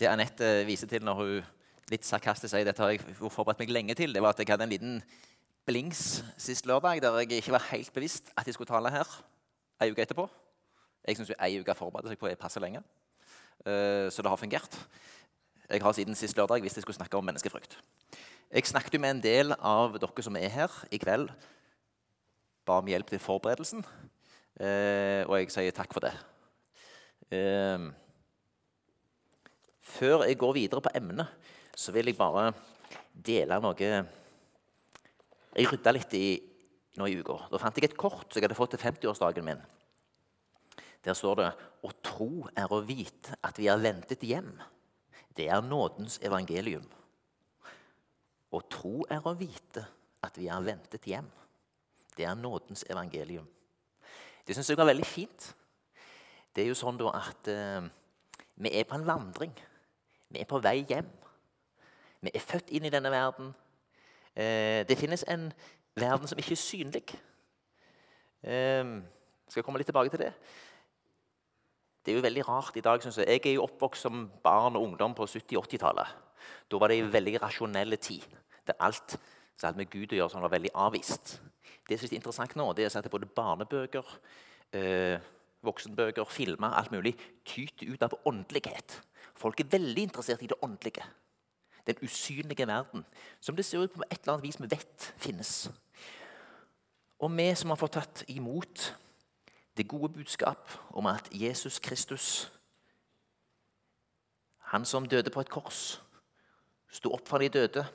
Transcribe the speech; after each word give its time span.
Det 0.00 0.08
Anette 0.08 0.46
viser 0.64 0.88
til 0.88 1.04
når 1.04 1.18
hun 1.18 1.50
litt 1.92 2.06
sarkastisk 2.06 2.54
sier 2.54 2.64
dette 2.64 2.80
har 2.80 2.94
jeg 2.94 3.02
forberedt 3.20 3.60
meg 3.60 3.72
lenge 3.74 3.96
til, 3.98 4.14
det 4.14 4.22
var 4.22 4.32
at 4.32 4.40
jeg 4.40 4.48
hadde 4.48 4.64
en 4.64 4.72
liten 4.72 5.02
blings 5.68 6.22
sist 6.40 6.64
lørdag 6.66 7.02
der 7.04 7.18
jeg 7.20 7.42
ikke 7.42 7.52
var 7.52 7.68
helt 7.68 7.92
bevisst 7.92 8.30
at 8.38 8.48
jeg 8.48 8.56
skulle 8.56 8.70
tale 8.70 8.92
her 8.94 9.10
ei 9.82 9.90
uke 9.92 10.02
etterpå. 10.06 10.24
Jeg 11.04 11.18
syns 11.18 11.34
ei 11.36 11.60
uke 11.60 11.76
forberedte 11.76 12.12
seg 12.12 12.20
på 12.20 12.30
er 12.30 12.40
passe 12.40 12.60
lenge, 12.62 12.80
Eh, 13.66 14.08
så 14.08 14.22
det 14.22 14.30
har 14.30 14.40
fungert. 14.40 14.88
Jeg 15.70 15.82
har 15.82 15.92
siden 15.92 16.14
sist 16.14 16.36
lørdag 16.36 16.62
visst 16.62 16.76
jeg 16.76 16.82
skulle 16.82 16.96
snakke 16.96 17.16
om 17.16 17.24
menneskefrykt. 17.24 17.76
Jeg 18.50 18.66
snakket 18.66 19.00
med 19.00 19.10
en 19.10 19.22
del 19.22 19.52
av 19.52 19.98
dere 20.00 20.22
som 20.24 20.36
er 20.36 20.48
her 20.48 20.76
i 20.90 20.98
kveld, 20.98 21.28
ba 22.66 22.80
om 22.80 22.88
hjelp 22.88 23.12
til 23.12 23.20
forberedelsen, 23.20 23.84
eh, 24.60 25.28
og 25.28 25.36
jeg 25.38 25.52
sier 25.52 25.76
takk 25.76 25.92
for 25.92 26.00
det. 26.00 26.14
Før 29.90 30.24
jeg 30.26 30.38
går 30.38 30.56
videre 30.56 30.84
på 30.84 30.92
emnet, 30.94 31.26
så 31.74 31.92
vil 31.94 32.10
jeg 32.10 32.18
bare 32.18 32.50
dele 33.14 33.58
noe 33.62 33.90
Jeg 35.50 35.66
rydda 35.66 35.92
litt 35.92 36.14
i, 36.14 36.26
nå 36.98 37.08
i 37.10 37.18
uka. 37.18 37.36
Da 37.50 37.58
fant 37.58 37.76
jeg 37.76 37.90
et 37.90 37.98
kort 37.98 38.28
som 38.30 38.38
jeg 38.38 38.46
hadde 38.46 38.58
fått 38.58 38.76
til 38.76 38.84
50-årsdagen 38.84 39.46
min. 39.46 39.62
Der 41.02 41.16
står 41.16 41.40
det 41.40 41.50
å 41.86 41.90
tro 42.04 42.46
er 42.54 42.70
å 42.70 42.82
vite 42.84 43.34
at 43.46 43.58
vi 43.58 43.70
er 43.72 43.80
ventet 43.80 44.22
hjem. 44.22 44.52
Det 45.34 45.48
er 45.48 45.64
nådens 45.64 46.20
evangelium. 46.26 46.84
Å 48.50 48.60
tro 48.70 49.06
er 49.10 49.24
å 49.26 49.34
vite 49.38 49.84
at 50.26 50.36
vi 50.38 50.50
er 50.52 50.62
ventet 50.66 51.06
hjem. 51.08 51.28
Det 52.16 52.26
er 52.28 52.36
nådens 52.36 52.84
evangelium. 52.90 53.46
Det 54.44 54.56
syns 54.56 54.70
jeg 54.70 54.78
var 54.78 54.90
veldig 54.90 55.06
fint. 55.06 55.50
Det 56.52 56.64
er 56.64 56.70
jo 56.72 56.78
sånn 56.78 56.98
da 57.00 57.12
at 57.16 57.48
eh, 57.50 57.86
vi 58.60 58.72
er 58.74 58.88
på 58.88 58.98
en 58.98 59.06
vandring. 59.06 59.54
Vi 60.30 60.40
er 60.40 60.48
på 60.48 60.60
vei 60.62 60.84
hjem. 60.88 61.08
Vi 62.20 62.30
er 62.34 62.44
født 62.44 62.70
inn 62.70 62.86
i 62.86 62.92
denne 62.92 63.10
verden. 63.10 63.52
Eh, 64.36 64.86
det 64.86 64.98
finnes 64.98 65.24
en 65.28 65.48
verden 65.98 66.28
som 66.30 66.38
ikke 66.38 66.54
er 66.54 66.60
synlig. 66.62 67.04
Eh, 68.42 68.84
skal 69.50 69.66
komme 69.66 69.80
litt 69.82 69.90
tilbake 69.90 70.12
til 70.12 70.26
det. 70.26 70.32
Det 72.00 72.12
er 72.12 72.16
jo 72.16 72.24
veldig 72.24 72.46
rart 72.48 72.76
i 72.76 72.80
dag, 72.80 73.02
synes 73.02 73.18
Jeg 73.18 73.28
Jeg 73.28 73.46
er 73.46 73.54
jo 73.54 73.66
oppvokst 73.66 74.02
som 74.02 74.30
barn 74.42 74.76
og 74.76 74.82
ungdom 74.82 75.14
på 75.14 75.26
70-80-tallet. 75.26 76.06
Da 76.70 76.78
var 76.78 76.88
det 76.88 76.98
en 76.98 77.12
veldig 77.12 77.42
rasjonell 77.42 77.96
tid, 77.96 78.24
der 78.66 78.72
alt 78.80 79.18
som 79.56 79.66
hadde 79.66 79.76
med 79.76 79.90
Gud 79.90 80.12
å 80.12 80.16
gjøre, 80.16 80.30
som 80.30 80.42
var 80.42 80.54
veldig 80.54 80.70
avvist. 80.74 81.40
Det 81.88 81.98
som 81.98 82.06
er 82.06 82.16
interessant 82.16 82.56
nå, 82.56 82.72
det 82.72 82.86
er 82.86 82.98
at 82.98 83.10
både 83.10 83.26
barnebøker, 83.26 84.04
eh, 84.72 85.18
voksenbøker, 85.62 86.24
filmer, 86.24 86.68
alt 86.68 86.92
mulig 86.92 87.16
tyter 87.44 87.92
ut 87.92 88.02
av 88.02 88.14
åndelighet. 88.24 89.00
Folk 89.40 89.60
er 89.60 89.70
veldig 89.72 90.02
interessert 90.08 90.42
i 90.44 90.50
det 90.50 90.58
åndelige. 90.62 91.04
Den 91.86 91.96
usynlige 92.04 92.66
verden, 92.68 93.04
som 93.40 93.56
det 93.56 93.64
ser 93.64 93.86
ut 93.86 93.94
på 93.94 94.04
et 94.10 94.20
eller 94.20 94.34
annet 94.34 94.44
vis 94.44 94.60
vi 94.60 94.68
vet 94.70 95.06
finnes. 95.16 95.70
Og 97.18 97.32
vi 97.36 97.48
som 97.56 97.72
har 97.72 97.80
fått 97.80 97.96
tatt 97.96 98.24
imot 98.28 98.90
det 99.76 99.88
gode 99.88 100.12
budskap 100.12 100.68
om 100.90 101.08
at 101.08 101.28
Jesus 101.32 101.78
Kristus, 101.78 102.52
han 104.72 104.84
som 104.84 105.08
døde 105.08 105.32
på 105.32 105.40
et 105.40 105.50
kors, 105.50 106.00
sto 106.92 107.12
opp 107.16 107.28
fra 107.28 107.40
de 107.40 107.48
døde, 107.48 107.86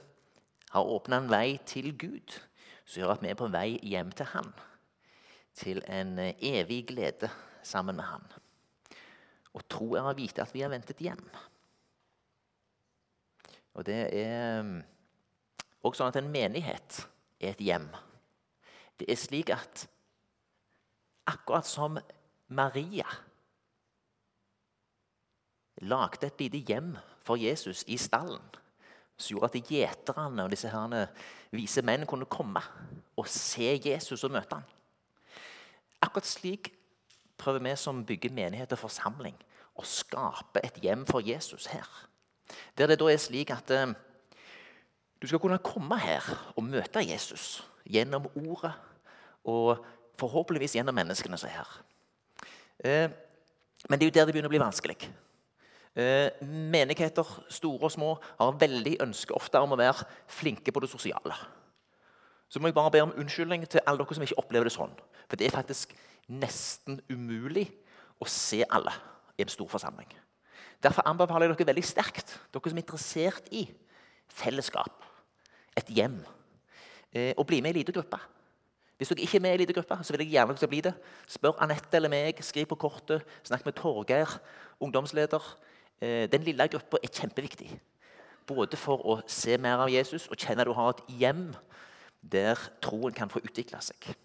har 0.71 0.91
åpna 0.97 1.21
en 1.21 1.29
vei 1.29 1.57
til 1.65 1.93
Gud 1.97 2.39
som 2.85 3.01
gjør 3.01 3.15
at 3.15 3.23
vi 3.23 3.31
er 3.31 3.39
på 3.39 3.49
vei 3.53 3.67
hjem 3.81 4.11
til 4.15 4.29
Han. 4.33 4.51
Til 5.55 5.81
en 5.89 6.17
eh, 6.19 6.35
evig 6.41 6.85
glede 6.91 7.29
sammen 7.63 7.95
med 7.95 8.05
Han. 8.11 8.25
Og 9.55 9.63
tro 9.71 9.93
er 9.95 10.05
å 10.05 10.15
vite 10.17 10.43
at 10.43 10.51
vi 10.53 10.63
har 10.65 10.73
ventet 10.73 11.01
hjem. 11.03 11.23
Og 13.75 13.85
det 13.87 14.01
er 14.15 14.67
også 15.83 16.01
sånn 16.01 16.11
at 16.11 16.19
en 16.19 16.31
menighet 16.31 17.01
er 17.39 17.53
et 17.53 17.63
hjem. 17.63 17.87
Det 18.99 19.07
er 19.11 19.19
slik 19.19 19.51
at 19.53 19.85
akkurat 21.27 21.67
som 21.67 21.97
Maria 22.55 23.07
lagde 25.83 26.29
et 26.29 26.39
lite 26.39 26.61
hjem 26.71 26.93
for 27.25 27.39
Jesus 27.41 27.83
i 27.91 27.97
stallen, 27.99 28.43
som 29.17 29.35
gjorde 29.35 29.51
at 29.51 29.71
gjeterne 29.71 30.45
og 30.45 30.53
disse 30.53 30.71
herne 30.71 31.07
vise 31.55 31.83
menn 31.85 32.05
kunne 32.07 32.29
komme 32.31 32.61
og 33.15 33.27
se 33.31 33.75
Jesus 33.75 34.23
og 34.23 34.35
møte 34.35 34.59
ham. 34.59 34.65
Akkurat 36.03 36.27
slik 36.27 36.71
prøver 37.37 37.63
vi 37.63 37.75
som 37.75 38.05
bygger 38.05 38.33
menighet 38.33 38.71
og 38.71 38.83
forsamling, 38.85 39.35
å 39.75 39.83
skape 39.83 40.61
et 40.63 40.77
hjem 40.83 41.05
for 41.05 41.23
Jesus 41.25 41.67
her. 41.73 41.87
Der 42.77 42.87
det 42.87 42.99
da 43.01 43.09
er 43.11 43.19
slik 43.19 43.51
at 43.51 43.71
eh, 43.73 43.93
du 45.21 45.27
skal 45.27 45.41
kunne 45.41 45.63
komme 45.63 45.97
her 45.99 46.23
og 46.55 46.63
møte 46.63 47.03
Jesus 47.03 47.63
gjennom 47.83 48.27
ordet 48.35 48.73
og 49.43 49.83
forhåpentligvis 50.19 50.77
gjennom 50.77 50.95
menneskene 50.95 51.37
som 51.37 51.49
er 51.49 51.59
her. 51.59 51.75
Eh, 52.85 53.09
men 53.89 53.99
det 53.99 54.05
er 54.05 54.09
jo 54.09 54.15
der 54.15 54.27
det 54.29 54.35
begynner 54.35 54.49
å 54.49 54.55
bli 54.55 54.63
vanskelig. 54.63 54.97
Eh, 55.95 56.31
menigheter, 56.43 57.27
store 57.49 57.87
og 57.87 57.91
små, 57.91 58.09
har 58.39 58.57
veldig 58.59 58.97
ønske 59.05 59.35
ofte 59.35 59.61
om 59.63 59.75
å 59.75 59.79
være 59.79 60.07
flinke 60.27 60.73
på 60.75 60.83
det 60.83 60.91
sosiale. 60.91 61.37
Så 62.49 62.59
må 62.59 62.69
jeg 62.69 62.77
bare 62.77 62.91
be 62.91 63.03
om 63.03 63.13
unnskyldning 63.15 63.65
til 63.67 63.83
alle 63.85 64.03
dere 64.03 64.17
som 64.17 64.25
ikke 64.25 64.41
opplever 64.41 64.67
det 64.67 64.75
sånn. 64.75 64.93
For 65.29 65.39
det 65.39 65.47
er 65.47 65.55
faktisk 65.55 65.95
nesten 66.27 67.01
umulig 67.09 67.67
å 68.21 68.27
se 68.29 68.63
alle 68.69 68.93
i 69.37 69.43
en 69.43 69.51
stor 69.51 69.69
forsamling. 69.69 70.09
Derfor 70.83 71.07
anbefaler 71.07 71.49
jeg 71.49 71.57
dere 71.57 71.71
veldig 71.71 71.85
sterkt, 71.85 72.35
dere 72.53 72.71
som 72.71 72.79
er 72.79 72.83
interessert 72.83 73.51
i 73.55 73.65
fellesskap, 74.31 75.03
et 75.77 75.89
hjem, 75.91 76.19
eh, 77.13 77.33
å 77.37 77.45
bli 77.45 77.61
med 77.61 77.75
i 77.75 77.79
en 77.79 77.81
liten 77.81 77.95
gruppe. 77.95 78.19
Hvis 78.97 79.09
dere 79.09 79.25
ikke 79.25 79.37
er 79.37 79.41
med 79.41 79.51
i 79.51 79.53
en 79.53 79.59
liten 79.59 79.75
gruppe, 79.75 80.03
så 80.03 80.13
vil 80.13 80.23
jeg 80.23 80.31
gjerne 80.35 80.49
at 80.49 80.55
dere 80.55 80.63
skal 80.63 80.71
bli 80.71 80.81
det. 80.81 80.93
Spør 81.27 81.57
Anette 81.59 81.97
eller 81.97 82.09
meg, 82.09 82.39
skriv 82.43 82.65
på 82.65 82.77
kortet, 82.79 83.25
snakk 83.43 83.65
med 83.65 83.75
Torgeir, 83.75 84.39
ungdomsleder. 84.79 85.43
Eh, 86.01 86.27
den 86.31 86.43
lille 86.43 86.67
gruppa 86.67 86.97
er 87.03 87.11
kjempeviktig. 87.11 87.79
Både 88.47 88.77
for 88.77 89.01
å 89.03 89.21
se 89.27 89.57
mer 89.57 89.83
av 89.83 89.89
Jesus 89.89 90.29
og 90.29 90.37
kjenne 90.37 90.61
at 90.61 90.67
du 90.67 90.73
har 90.73 90.93
et 90.93 91.03
hjem 91.19 91.55
der 92.21 92.55
troen 92.81 93.13
kan 93.13 93.29
få 93.29 93.41
utvikle 93.43 93.81
seg. 93.81 94.15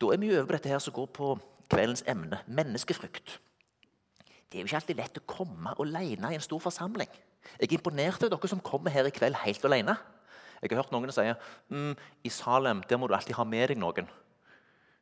Da 0.00 0.12
er 0.14 0.20
vi 0.20 0.32
over 0.32 0.48
på 0.48 0.56
dette 0.56 0.72
her 0.72 0.80
som 0.82 0.94
går 0.96 1.10
på 1.16 1.34
kveldens 1.70 2.02
emne 2.08 2.40
menneskefrykt. 2.48 3.36
Det 4.50 4.58
er 4.58 4.64
jo 4.64 4.70
ikke 4.70 4.80
alltid 4.80 4.98
lett 4.98 5.20
å 5.20 5.28
komme 5.30 5.74
alene 5.78 6.32
i 6.32 6.38
en 6.38 6.44
stor 6.44 6.62
forsamling. 6.62 7.10
Jeg 7.60 7.68
er 7.68 7.76
imponert 7.76 8.22
over 8.24 8.32
dere 8.34 8.50
som 8.50 8.62
kommer 8.64 8.92
her 8.94 9.06
i 9.06 9.12
kveld 9.14 9.38
helt 9.44 9.66
alene. 9.68 9.94
Jeg 10.60 10.72
har 10.72 10.82
hørt 10.82 10.90
noen 10.92 11.12
si 11.14 11.24
mm, 11.24 11.92
i 12.26 12.32
Salem 12.32 12.82
der 12.88 12.98
må 13.00 13.08
du 13.08 13.14
alltid 13.16 13.38
ha 13.38 13.46
med 13.48 13.70
deg 13.70 13.80
noen. 13.80 14.08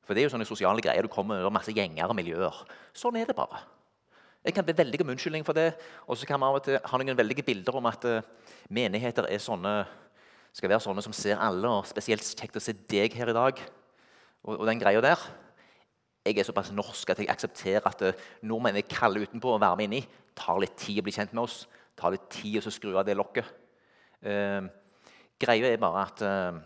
For 0.06 0.14
det 0.14 0.22
er 0.22 0.28
jo 0.28 0.34
sånne 0.36 0.48
sosiale 0.48 0.82
greier. 0.84 1.04
Du 1.04 1.12
kommer 1.12 1.40
over 1.42 1.52
masse 1.52 1.72
gjenger 1.74 2.08
og 2.08 2.16
miljøer. 2.16 2.62
Sånn 2.96 3.18
er 3.20 3.26
det 3.28 3.36
bare. 3.36 3.64
Jeg 4.46 4.54
kan 4.54 4.64
be 4.64 4.76
veldig 4.76 5.00
om 5.02 5.10
unnskyldning 5.12 5.44
for 5.44 5.56
det. 5.58 5.72
Og 6.06 6.16
så 6.16 6.28
kan 6.28 6.40
vi 6.40 6.46
av 6.46 6.60
og 6.60 6.62
til 6.64 6.78
ha 6.80 7.00
noen 7.00 7.18
veldige 7.18 7.44
bilder 7.44 7.76
om 7.80 7.88
at 7.90 8.06
uh, 8.08 8.22
menigheter 8.72 9.26
er 9.28 9.42
sånne, 9.42 9.74
skal 10.56 10.72
være 10.72 10.84
sånne 10.86 11.04
som 11.04 11.16
ser 11.16 11.42
alle, 11.42 11.68
og 11.68 11.88
spesielt 11.90 12.24
kjekt 12.24 12.56
å 12.56 12.62
se 12.62 12.76
deg 12.88 13.16
her 13.18 13.34
i 13.34 13.36
dag. 13.36 13.60
Og, 14.48 14.56
og 14.56 14.66
den 14.68 14.80
greia 14.80 15.04
der. 15.04 15.28
Jeg 16.24 16.40
er 16.40 16.48
såpass 16.48 16.72
norsk 16.72 17.12
at 17.12 17.20
jeg 17.22 17.30
aksepterer 17.32 17.84
at 17.88 18.02
uh, 18.04 18.26
nordmenn 18.48 18.80
er 18.80 18.88
kalde 18.88 19.22
utenpå 19.22 19.54
å 19.54 19.60
være 19.60 19.78
med 19.78 19.88
inni. 19.88 20.02
Tar 20.36 20.60
litt 20.60 20.76
tid 20.80 21.02
å 21.02 21.06
bli 21.06 21.14
kjent 21.14 21.36
med 21.36 21.44
oss. 21.44 21.62
Tar 21.98 22.14
litt 22.14 22.28
tid 22.32 22.64
å 22.64 22.72
skru 22.72 22.96
av 22.96 23.06
det 23.06 23.16
lokket. 23.18 23.48
Eh, 24.22 24.62
greia 25.38 25.70
er 25.70 25.80
bare 25.82 26.02
at 26.02 26.22
eh, 26.26 26.58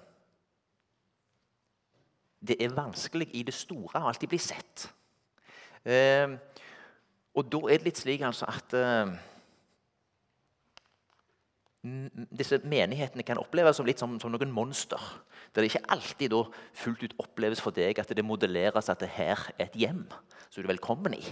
det 2.49 2.57
er 2.65 2.75
vanskelig 2.77 3.29
i 3.37 3.45
det 3.47 3.55
store 3.55 4.01
å 4.01 4.09
alltid 4.11 4.33
bli 4.33 4.41
sett. 4.41 4.87
Eh, 5.85 6.33
og 7.37 7.49
da 7.53 7.61
er 7.69 7.81
det 7.81 7.91
litt 7.91 8.01
slik 8.01 8.25
altså 8.27 8.49
at 8.51 8.75
uh, 8.77 9.09
disse 11.83 12.61
menighetene 12.63 13.25
kan 13.27 13.41
oppleves 13.41 13.77
som 13.77 13.87
litt 13.87 13.99
som, 13.99 14.15
som, 14.23 14.31
noen 14.31 14.53
monster. 14.55 15.01
Der 15.51 15.65
det 15.65 15.73
ikke 15.73 15.89
alltid 15.91 16.37
fullt 16.79 17.03
ut 17.03 17.17
oppleves 17.19 17.63
for 17.63 17.75
deg 17.75 17.99
at 17.99 18.13
det 18.15 18.25
modelleres 18.25 18.91
at 18.93 19.03
det 19.03 19.11
her 19.17 19.41
er 19.59 19.67
et 19.67 19.79
hjem 19.79 20.05
som 20.49 20.61
du 20.61 20.67
er 20.67 20.75
velkommen 20.77 21.17
i. 21.17 21.23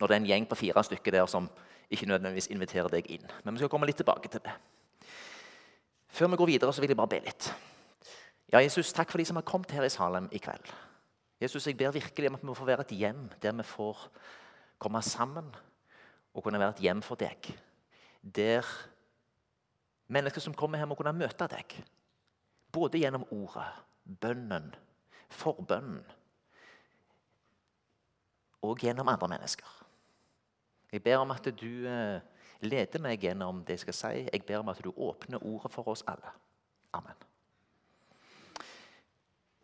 Når 0.00 0.08
det 0.08 0.16
er 0.16 0.22
en 0.22 0.30
gjeng 0.30 0.46
på 0.48 0.58
fire 0.62 0.84
stykker 0.84 1.12
der 1.12 1.28
som 1.28 1.50
ikke 1.92 2.08
nødvendigvis 2.08 2.48
inviterer 2.48 2.88
deg 2.88 3.10
inn. 3.12 3.26
Men 3.44 3.54
vi 3.54 3.60
skal 3.60 3.70
komme 3.72 3.86
litt 3.86 4.00
tilbake 4.00 4.32
til 4.32 4.40
det. 4.44 4.54
Før 6.12 6.32
vi 6.32 6.40
går 6.40 6.50
videre, 6.54 6.72
så 6.72 6.80
vil 6.80 6.92
jeg 6.92 6.96
bare 6.96 7.12
be 7.12 7.20
litt. 7.24 7.50
Ja, 8.52 8.60
Jesus, 8.60 8.92
takk 8.96 9.12
for 9.12 9.20
de 9.20 9.26
som 9.28 9.36
har 9.36 9.46
kommet 9.48 9.70
her 9.72 9.84
i 9.84 9.92
Salem 9.92 10.28
i 10.32 10.40
kveld. 10.40 10.72
Jesus, 11.40 11.66
Jeg 11.66 11.76
ber 11.76 11.92
virkelig 11.92 12.28
om 12.28 12.34
at 12.34 12.42
vi 12.42 12.46
må 12.46 12.54
få 12.54 12.64
være 12.64 12.84
et 12.86 12.96
hjem 12.96 13.28
der 13.42 13.52
vi 13.52 13.62
får 13.62 14.08
komme 14.78 15.02
sammen 15.02 15.52
og 16.34 16.42
kunne 16.42 16.58
være 16.58 16.76
et 16.76 16.84
hjem 16.84 17.02
for 17.02 17.16
deg. 17.16 17.52
Der 18.22 18.62
mennesker 20.12 20.44
som 20.44 20.54
kommer 20.54 20.80
her, 20.80 20.88
må 20.88 20.96
kunne 20.98 21.14
møte 21.16 21.48
deg. 21.50 21.76
Både 22.72 23.00
gjennom 23.00 23.24
ordet, 23.32 23.68
bønnen, 24.20 24.72
forbønnen 25.32 26.02
og 28.62 28.78
gjennom 28.78 29.08
andre 29.10 29.28
mennesker. 29.32 29.68
Jeg 30.92 31.02
ber 31.02 31.22
om 31.22 31.32
at 31.34 31.48
du 31.58 31.86
eh, 31.88 32.20
leder 32.60 33.00
meg 33.02 33.22
gjennom 33.24 33.62
det 33.66 33.78
jeg 33.78 33.86
skal 33.86 33.96
si. 33.96 34.24
Jeg 34.28 34.44
ber 34.46 34.60
om 34.60 34.70
at 34.70 34.82
du 34.84 34.92
åpner 34.92 35.42
ordet 35.42 35.72
for 35.72 35.88
oss 35.88 36.04
alle. 36.06 36.30
Amen. 36.92 37.16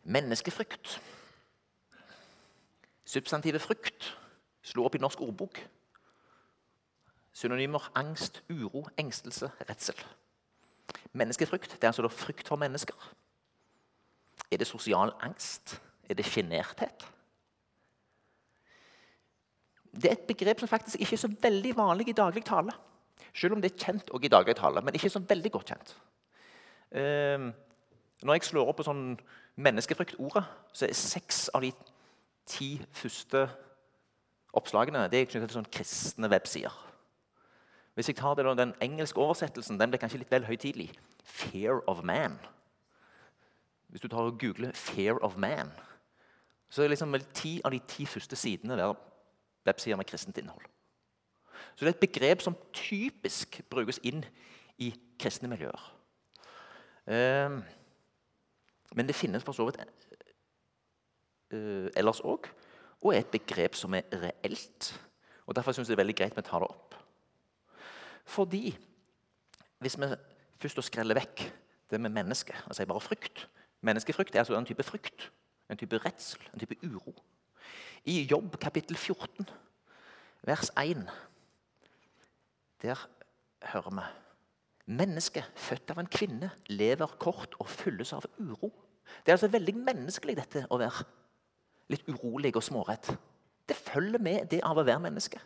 Menneskefrykt. 0.09 0.97
Substantivet 3.05 3.63
frykt 3.63 4.09
slo 4.69 4.85
opp 4.85 4.97
i 4.97 5.03
Norsk 5.03 5.21
ordbok. 5.25 5.61
Synonymer 7.33 7.91
angst, 7.95 8.43
uro, 8.51 8.89
engstelse, 8.99 9.51
redsel. 9.69 10.01
Menneskefrykt 11.13 11.77
det 11.77 11.85
er 11.85 11.93
altså 11.93 12.09
frykt 12.13 12.49
for 12.49 12.61
mennesker. 12.61 12.97
Er 14.51 14.57
det 14.57 14.67
sosial 14.67 15.13
angst? 15.21 15.81
Er 16.09 16.15
det 16.15 16.27
sjenerthet? 16.27 17.07
Det 19.93 20.11
er 20.11 20.17
et 20.17 20.29
begrep 20.29 20.61
som 20.61 20.69
faktisk 20.69 21.01
ikke 21.01 21.17
er 21.17 21.25
så 21.25 21.31
veldig 21.43 21.77
vanlig 21.77 22.09
i 22.09 22.17
daglig 22.17 22.45
tale. 22.45 22.73
Selv 23.35 23.57
om 23.57 23.63
det 23.63 23.73
er 23.73 23.85
kjent 23.85 24.11
også 24.11 24.25
i 24.25 24.33
daglig 24.33 24.57
tale, 24.57 24.83
men 24.83 24.95
ikke 24.95 25.11
så 25.11 25.23
veldig 25.29 25.53
godt 25.53 25.73
kjent. 25.73 25.95
Uh, 26.93 27.51
når 28.23 28.35
jeg 28.39 28.49
slår 28.49 28.71
opp 28.71 28.81
på 28.81 28.87
sånn 28.87 29.19
menneskefryktordet, 29.59 30.45
så 30.73 30.87
er 30.87 30.97
seks 30.97 31.49
av 31.55 31.65
de 31.67 31.73
ti 32.49 32.77
første 32.97 33.45
oppslagene 34.57 35.05
det 35.13 35.21
er 35.21 35.29
knyttet 35.29 35.51
til 35.51 35.59
sånn 35.61 35.73
kristne 35.73 36.31
websider. 36.33 36.75
Hvis 37.99 38.09
jeg 38.09 38.17
tar 38.17 38.35
det, 38.35 38.59
Den 38.59 38.75
engelske 38.81 39.19
oversettelsen 39.19 39.81
den 39.81 39.91
blir 39.91 39.99
kanskje 39.99 40.19
litt 40.19 40.31
vel 40.31 40.45
høytidelig. 40.47 40.93
'Fear 41.25 41.81
of 41.87 42.03
man'. 42.05 42.39
Hvis 43.89 44.01
du 44.01 44.09
tar 44.09 44.19
og 44.19 44.39
googler 44.39 44.73
'Fear 44.73 45.19
of 45.23 45.37
man', 45.37 45.73
så 46.71 46.83
er 46.83 46.85
det 46.85 46.91
liksom 46.91 47.21
ti 47.35 47.61
av 47.65 47.71
de 47.71 47.81
ti 47.89 48.07
første 48.07 48.37
sidene 48.37 48.77
der 48.77 48.95
websider 49.67 49.97
med 49.97 50.05
kristent 50.05 50.39
innhold. 50.39 50.63
Så 51.75 51.85
det 51.85 51.87
er 51.87 51.99
et 51.99 52.09
begrep 52.09 52.41
som 52.41 52.57
typisk 52.73 53.61
brukes 53.71 54.01
inn 54.03 54.25
i 54.79 54.95
kristne 55.19 55.49
miljøer. 55.49 55.95
Um, 57.07 57.65
men 58.95 59.07
det 59.07 59.15
finnes 59.15 59.45
for 59.45 59.53
så 59.53 59.65
vidt 59.65 59.81
uh, 61.53 61.91
ellers 61.97 62.21
òg, 62.21 62.47
og 63.03 63.15
er 63.15 63.19
et 63.19 63.27
begrep 63.27 63.75
som 63.75 63.95
er 63.95 64.03
reelt. 64.13 65.01
Og 65.47 65.57
Derfor 65.57 65.73
syns 65.73 65.89
jeg 65.89 65.97
det 65.97 66.01
er 66.01 66.05
veldig 66.05 66.17
greit 66.17 66.37
vi 66.37 66.43
tar 66.43 66.59
det 66.59 66.69
opp. 66.69 67.08
Fordi 68.29 68.77
hvis 69.79 69.97
vi 70.01 70.09
først 70.61 70.83
skreller 70.85 71.17
vekk 71.17 71.47
det 71.89 72.01
med 72.01 72.13
menneske 72.13 72.57
sier 72.77 72.89
bare 72.89 73.01
frykt 73.01 73.47
Menneskefrykt 73.81 74.35
er 74.35 74.43
altså 74.43 74.57
en 74.59 74.67
type 74.67 74.83
frykt, 74.83 75.29
en 75.71 75.79
type 75.79 76.01
redsel, 76.03 76.43
en 76.51 76.59
type 76.59 76.75
uro. 76.83 77.13
I 78.11 78.25
Jobb 78.27 78.57
kapittel 78.59 78.97
14, 78.97 79.47
vers 80.43 80.73
1, 80.83 81.05
der 82.83 83.07
hører 83.71 83.95
vi 83.95 84.07
Mennesket 84.99 85.47
født 85.55 85.95
av 85.95 86.03
en 86.03 86.11
kvinne 86.11 86.51
lever 86.67 87.15
kort 87.23 87.55
og 87.61 87.69
fylles 87.71 88.13
av 88.17 88.27
uro. 88.41 88.73
Det 89.23 89.31
er 89.31 89.37
altså 89.37 89.53
veldig 89.53 89.77
menneskelig 89.77 90.37
dette 90.41 90.65
å 90.73 90.79
være 90.81 91.05
litt 91.93 92.09
urolig 92.09 92.55
og 92.57 92.65
småredd. 92.65 93.13
Det 93.69 93.77
følger 93.77 94.19
med 94.19 94.49
det 94.51 94.63
av 94.65 94.81
å 94.81 94.87
være 94.89 95.05
menneske. 95.07 95.39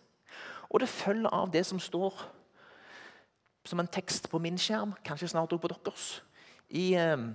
Og 0.70 0.80
det 0.80 0.88
følger 0.88 1.34
av 1.34 1.50
det 1.52 1.66
som 1.66 1.80
står 1.82 2.22
som 3.64 3.80
en 3.80 3.88
tekst 3.88 4.28
på 4.30 4.38
min 4.42 4.58
skjerm, 4.58 4.94
kanskje 5.04 5.28
snart 5.28 5.52
også 5.52 5.62
på 5.62 5.68
deres, 5.72 6.22
i, 6.68 6.94
eh, 6.94 7.28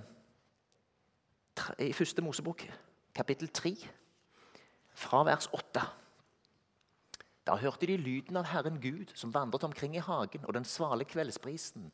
i 1.78 1.92
første 1.92 2.22
Mosebok, 2.22 2.66
kapittel 3.14 3.48
3, 3.48 3.76
fra 4.94 5.22
vers 5.24 5.48
8. 5.52 5.80
Da 7.48 7.54
hørte 7.56 7.86
de 7.88 7.96
lyden 7.96 8.36
av 8.36 8.44
Herren 8.50 8.76
Gud 8.76 9.14
som 9.16 9.32
vandret 9.32 9.64
omkring 9.64 9.94
i 9.96 10.02
hagen, 10.04 10.44
og 10.44 10.52
den 10.54 10.66
svale 10.68 11.06
kveldsprisen. 11.08 11.86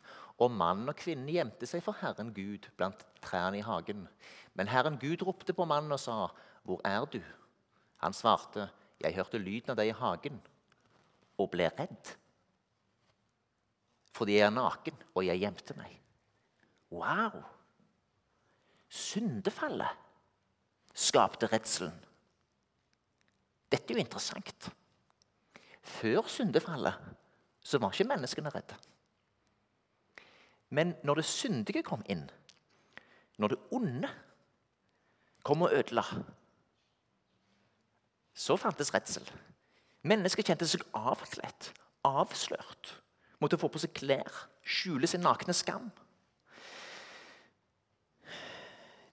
Og 0.42 0.50
mannen 0.50 0.90
og 0.90 0.96
kvinnen 0.98 1.30
gjemte 1.30 1.68
seg 1.70 1.84
for 1.84 1.94
Herren 2.00 2.32
Gud 2.34 2.66
blant 2.76 3.04
trærne 3.22 3.60
i 3.60 3.62
hagen. 3.62 4.08
Men 4.58 4.72
Herren 4.72 4.98
Gud 4.98 5.22
ropte 5.22 5.54
på 5.54 5.64
mannen 5.64 5.92
og 5.92 6.00
sa, 6.00 6.26
'Hvor 6.64 6.80
er 6.84 7.04
du?' 7.04 7.22
Han 8.02 8.12
svarte, 8.12 8.68
'Jeg 9.00 9.14
hørte 9.14 9.38
lyden 9.38 9.70
av 9.70 9.76
deg 9.76 9.88
i 9.88 9.98
hagen 10.00 10.42
og 11.38 11.50
ble 11.50 11.70
redd.' 11.78 12.16
Fordi 14.14 14.38
jeg 14.38 14.46
er 14.46 14.54
naken, 14.54 14.96
og 15.14 15.26
jeg 15.26 15.42
gjemte 15.42 15.74
meg. 15.78 15.98
Wow! 16.94 17.42
Syndefallet 18.88 19.90
skapte 20.94 21.50
redselen. 21.50 21.96
Dette 23.72 23.90
er 23.90 23.98
jo 23.98 24.04
interessant. 24.04 24.68
Før 25.82 26.28
syndefallet 26.30 26.94
så 27.64 27.80
var 27.82 27.92
ikke 27.92 28.06
menneskene 28.12 28.52
redde. 28.54 28.76
Men 30.70 30.94
når 31.02 31.20
det 31.20 31.26
syndige 31.26 31.82
kom 31.82 32.02
inn, 32.10 32.28
når 33.38 33.54
det 33.54 33.58
onde 33.74 34.10
kom 35.42 35.62
og 35.66 35.74
ødela, 35.74 36.04
så 38.34 38.56
fantes 38.56 38.94
redsel. 38.94 39.26
Mennesket 40.02 40.46
kjente 40.46 40.68
seg 40.68 40.82
avkledd, 40.94 41.70
avslørt. 42.04 42.94
Måtte 43.44 43.58
få 43.60 43.68
på 43.68 43.80
seg 43.82 43.92
klær, 43.92 44.38
skjule 44.64 45.08
sin 45.10 45.20
nakne 45.20 45.52
skam. 45.52 45.90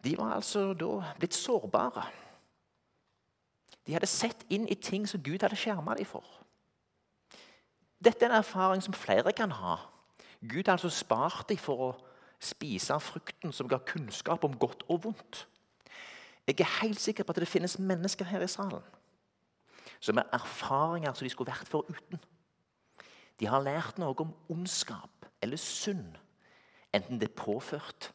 De 0.01 0.13
var 0.17 0.37
altså 0.37 0.71
da 0.73 1.01
blitt 1.19 1.35
sårbare. 1.35 2.05
De 3.83 3.97
hadde 3.97 4.07
sett 4.07 4.45
inn 4.49 4.69
i 4.71 4.77
ting 4.79 5.03
som 5.09 5.19
Gud 5.23 5.43
hadde 5.43 5.59
skjerma 5.59 5.97
dem 5.99 6.07
for. 6.07 6.23
Dette 7.99 8.23
er 8.23 8.31
en 8.31 8.39
erfaring 8.39 8.81
som 8.81 8.95
flere 8.95 9.33
kan 9.35 9.51
ha. 9.51 9.75
Gud 10.39 10.63
har 10.63 10.79
altså 10.79 10.89
spart 10.89 11.49
dem 11.51 11.59
for 11.59 11.83
å 11.89 11.91
spise 12.41 12.95
frukten 13.03 13.51
som 13.53 13.69
ga 13.69 13.77
kunnskap 13.85 14.47
om 14.47 14.55
godt 14.57 14.87
og 14.87 15.03
vondt. 15.09 15.43
Jeg 16.47 16.63
er 16.63 16.79
helt 16.79 17.03
sikker 17.03 17.27
på 17.27 17.35
at 17.35 17.43
det 17.43 17.51
finnes 17.51 17.77
mennesker 17.77 18.25
her 18.31 18.41
i 18.41 18.49
salen 18.49 18.81
som 20.01 20.17
har 20.17 20.29
erfaringer 20.33 21.13
som 21.13 21.25
de 21.25 21.29
skulle 21.29 21.51
vært 21.51 21.69
foruten. 21.69 22.17
De 23.41 23.49
har 23.49 23.63
lært 23.65 23.97
noe 23.97 24.13
om 24.21 24.33
ondskap 24.53 25.25
eller 25.41 25.57
synd, 25.57 26.13
enten 26.93 27.17
det 27.17 27.31
er 27.31 27.39
påført 27.39 28.11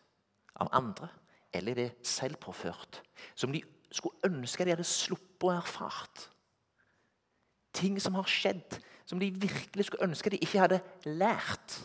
av 0.54 0.70
andre 0.76 1.10
eller 1.56 1.74
det 1.74 1.86
er 1.88 2.06
selvpåført, 2.06 3.00
som 3.34 3.50
de 3.50 3.62
skulle 3.90 4.28
ønske 4.28 4.64
de 4.64 4.74
hadde 4.74 4.86
sluppet 4.86 5.48
å 5.48 5.54
erfart. 5.56 6.28
Ting 7.74 7.98
som 8.02 8.14
har 8.18 8.28
skjedd 8.30 8.78
som 9.06 9.20
de 9.22 9.30
virkelig 9.30 9.86
skulle 9.86 10.06
ønske 10.08 10.30
de 10.30 10.40
ikke 10.42 10.60
hadde 10.60 10.80
lært. 11.04 11.76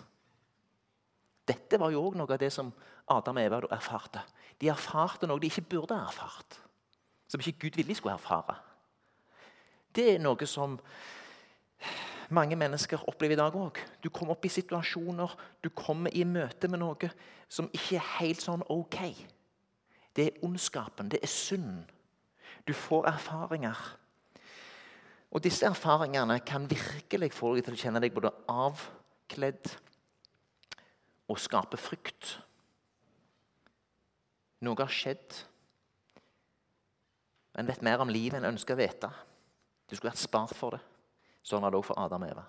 Dette 1.47 1.79
var 1.79 1.93
jo 1.93 2.01
òg 2.07 2.17
noe 2.17 2.29
av 2.33 2.41
det 2.41 2.51
som 2.53 2.71
Adam 3.11 3.37
og 3.37 3.45
Eva 3.45 3.61
erfarte. 3.77 4.23
De 4.61 4.69
erfarte 4.71 5.29
noe 5.29 5.41
de 5.41 5.49
ikke 5.51 5.67
burde 5.75 5.97
ha 5.97 6.09
erfart. 6.09 6.57
Som 7.29 7.41
ikke 7.41 7.67
Gud 7.67 7.77
ville 7.77 7.93
de 7.93 7.97
skulle 7.97 8.17
erfare. 8.17 8.57
Det 9.95 10.15
er 10.15 10.23
noe 10.23 10.47
som 10.49 10.79
mange 12.31 12.57
mennesker 12.59 13.03
opplever 13.09 13.35
i 13.35 13.41
dag 13.41 13.55
òg. 13.55 13.79
Du 14.03 14.09
kommer 14.09 14.35
opp 14.35 14.45
i 14.45 14.51
situasjoner, 14.53 15.33
du 15.63 15.69
kommer 15.69 16.13
i 16.15 16.25
møte 16.27 16.69
med 16.71 16.81
noe 16.81 17.11
som 17.51 17.69
ikke 17.73 17.97
er 17.99 18.11
helt 18.19 18.43
sånn 18.43 18.63
ok. 18.71 18.99
Det 20.15 20.27
er 20.27 20.45
ondskapen, 20.45 21.11
det 21.11 21.21
er 21.23 21.31
synden. 21.31 21.83
Du 22.67 22.73
får 22.77 23.07
erfaringer 23.09 23.79
og 25.31 25.43
Disse 25.43 25.65
erfaringene 25.65 26.39
kan 26.43 26.67
virkelig 26.69 27.31
få 27.33 27.53
deg 27.55 27.65
til 27.65 27.77
å 27.77 27.79
kjenne 27.79 28.01
deg 28.03 28.11
både 28.15 28.33
avkledd 28.51 29.71
og 31.31 31.39
skape 31.39 31.79
frykt. 31.79 32.33
Noe 34.67 34.75
har 34.83 34.91
skjedd. 34.91 35.37
En 37.55 37.67
vet 37.67 37.83
mer 37.83 38.03
om 38.03 38.11
livet 38.11 38.37
enn 38.37 38.43
en 38.43 38.57
ønsker 38.57 38.75
å 38.75 38.81
vite. 38.81 39.11
Du 39.87 39.95
skulle 39.95 40.11
vært 40.11 40.25
spart 40.25 40.55
for 40.55 40.75
det. 40.75 40.83
Sånn 41.45 41.63
var 41.63 41.73
det 41.73 41.79
også 41.81 41.93
for 41.93 42.01
Adam 42.01 42.25
og 42.25 42.33
Eva. 42.33 42.43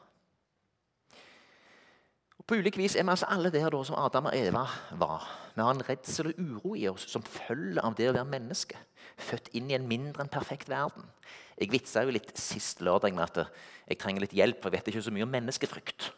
Og 2.42 2.46
på 2.50 2.56
ulike 2.58 2.80
vis 2.80 2.96
er 2.98 3.06
vi 3.06 3.12
altså 3.12 3.28
alle 3.30 3.52
der 3.54 3.70
da, 3.70 3.80
som 3.86 3.94
Adam 4.02 4.26
og 4.26 4.34
Eva 4.34 4.64
var. 4.98 5.28
Vi 5.54 5.62
har 5.62 5.76
en 5.76 5.84
redsel 5.86 6.32
og 6.32 6.40
uro 6.42 6.72
i 6.74 6.88
oss 6.90 7.04
som 7.12 7.22
følger 7.22 7.78
av 7.86 7.94
det 7.94 8.08
å 8.10 8.16
være 8.16 8.26
menneske. 8.32 8.80
Født 9.14 9.52
inn 9.54 9.70
i 9.70 9.76
en 9.76 9.86
mindre 9.86 10.24
enn 10.24 10.32
perfekt 10.32 10.66
verden. 10.72 11.06
Jeg 11.54 11.70
vitsa 11.70 12.02
jo 12.02 12.14
litt 12.16 12.34
sist 12.40 12.82
lørdag 12.82 13.14
med 13.14 13.28
at 13.28 13.54
jeg 13.86 14.00
trenger 14.02 14.26
litt 14.26 14.34
hjelp. 14.34 14.58
for 14.58 14.70
Jeg 14.70 14.80
vet 14.80 14.90
ikke 14.90 15.04
så 15.06 15.14
mye 15.14 15.28
om 15.28 15.34
menneskefrykt. 15.36 16.10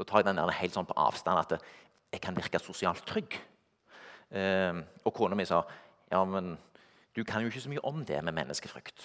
Da 0.00 0.08
tar 0.08 0.22
jeg 0.22 0.30
den 0.30 0.40
der 0.40 0.56
helt 0.56 0.72
sånn 0.72 0.88
på 0.88 0.96
avstand 0.96 1.42
at 1.44 1.58
jeg 2.12 2.24
kan 2.24 2.36
virke 2.36 2.60
sosialt 2.62 3.04
trygg. 3.04 3.36
Eh, 4.32 4.80
og 5.04 5.12
kona 5.12 5.36
mi 5.36 5.44
sa 5.44 5.60
ja, 6.08 6.24
men 6.24 6.56
du 7.12 7.24
kan 7.28 7.44
jo 7.44 7.52
ikke 7.52 7.60
så 7.60 7.68
mye 7.68 7.84
om 7.84 8.00
det 8.08 8.24
med 8.24 8.36
menneskefrykt. 8.40 9.04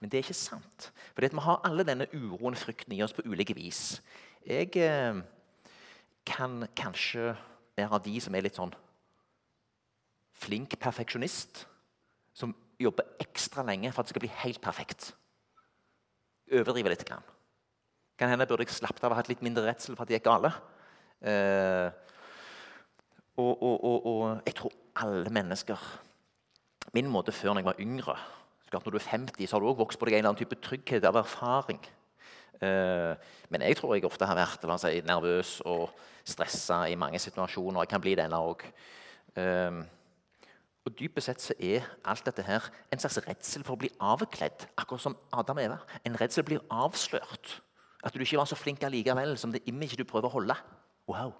Men 0.00 0.10
det 0.10 0.18
er 0.18 0.26
ikke 0.26 0.36
sant. 0.36 0.90
For 1.14 1.24
vi 1.24 1.44
har 1.46 1.62
alle 1.64 1.86
denne 1.88 2.08
uroen 2.12 2.56
og 2.56 2.60
frykten 2.60 2.92
i 2.96 3.02
oss 3.04 3.14
på 3.16 3.24
ulike 3.24 3.56
vis. 3.56 4.00
Jeg 4.46 4.76
eh, 4.76 5.22
kan 6.26 6.66
kanskje 6.76 7.32
være 7.76 7.94
av 7.96 8.04
de 8.04 8.18
som 8.20 8.34
er 8.34 8.44
litt 8.46 8.58
sånn 8.58 8.74
flink 10.36 10.76
perfeksjonist. 10.80 11.64
Som 12.36 12.52
jobber 12.80 13.08
ekstra 13.24 13.64
lenge 13.64 13.92
for 13.92 14.02
at 14.02 14.08
det 14.08 14.14
skal 14.14 14.26
bli 14.26 14.34
helt 14.44 14.60
perfekt. 14.64 15.14
Overdriver 16.52 16.92
litt. 16.92 17.06
Grann. 17.08 17.24
Kan 18.20 18.32
hende 18.32 18.46
burde 18.48 18.64
jeg 18.64 18.76
slappet 18.76 19.04
av 19.04 19.12
og 19.12 19.20
hatt 19.20 19.30
litt 19.30 19.44
mindre 19.44 19.64
redsel 19.66 19.96
for 19.96 20.04
at 20.04 20.10
det 20.10 20.18
gikk 20.18 20.28
gale. 20.28 20.52
Eh, 21.20 21.88
og, 23.36 23.52
og, 23.62 23.84
og, 23.84 24.06
og, 24.06 24.22
jeg 24.46 24.54
tror 24.56 24.72
alle 25.00 25.30
mennesker 25.32 25.80
Min 26.92 27.08
måte 27.08 27.32
før 27.32 27.54
når 27.54 27.62
jeg 27.62 27.66
var 27.66 27.80
yngre 27.80 28.14
Når 28.72 28.90
du 28.90 28.98
er 28.98 29.08
50, 29.08 29.46
så 29.46 29.56
har 29.56 29.62
du 29.62 29.68
også 29.68 29.78
vokst 29.78 29.98
på 29.98 30.08
deg 30.08 30.16
en 30.16 30.24
eller 30.24 30.32
annen 30.32 30.40
type 30.42 30.58
trygghet 30.60 31.04
av 31.06 31.20
erfaring. 31.20 31.80
Eh, 32.60 33.12
men 33.52 33.62
jeg 33.62 33.76
tror 33.78 33.94
jeg 33.94 34.06
ofte 34.08 34.26
har 34.26 34.38
vært 34.38 34.64
si, 34.82 35.02
nervøs 35.06 35.60
og 35.68 35.90
stressa 36.26 36.86
i 36.90 36.96
mange 36.98 37.20
situasjoner. 37.22 37.84
Jeg 37.84 37.92
kan 37.92 38.02
bli 38.02 38.16
det 38.18 38.26
ennå 38.26 38.40
òg. 38.50 38.64
Eh, 39.38 39.78
og 40.86 40.94
Dypest 40.98 41.30
sett 41.30 41.42
så 41.42 41.54
er 41.58 41.86
alt 42.06 42.26
dette 42.26 42.44
her 42.46 42.66
en 42.94 43.00
slags 43.02 43.18
redsel 43.26 43.64
for 43.66 43.74
å 43.74 43.80
bli 43.80 43.90
avkledd. 44.02 44.68
Akkurat 44.78 45.02
som 45.02 45.16
Adam 45.34 45.58
og 45.58 45.66
Eva. 45.66 45.80
En 46.06 46.18
redsel 46.18 46.46
blir 46.46 46.62
avslørt. 46.70 47.56
At 48.06 48.14
du 48.14 48.22
ikke 48.22 48.38
var 48.38 48.46
så 48.50 48.58
flink 48.58 48.84
allikevel 48.86 49.34
som 49.38 49.54
det 49.54 49.64
imaget 49.66 49.98
du 49.98 50.06
prøver 50.06 50.30
å 50.30 50.36
holde. 50.38 50.56
Wow, 51.10 51.34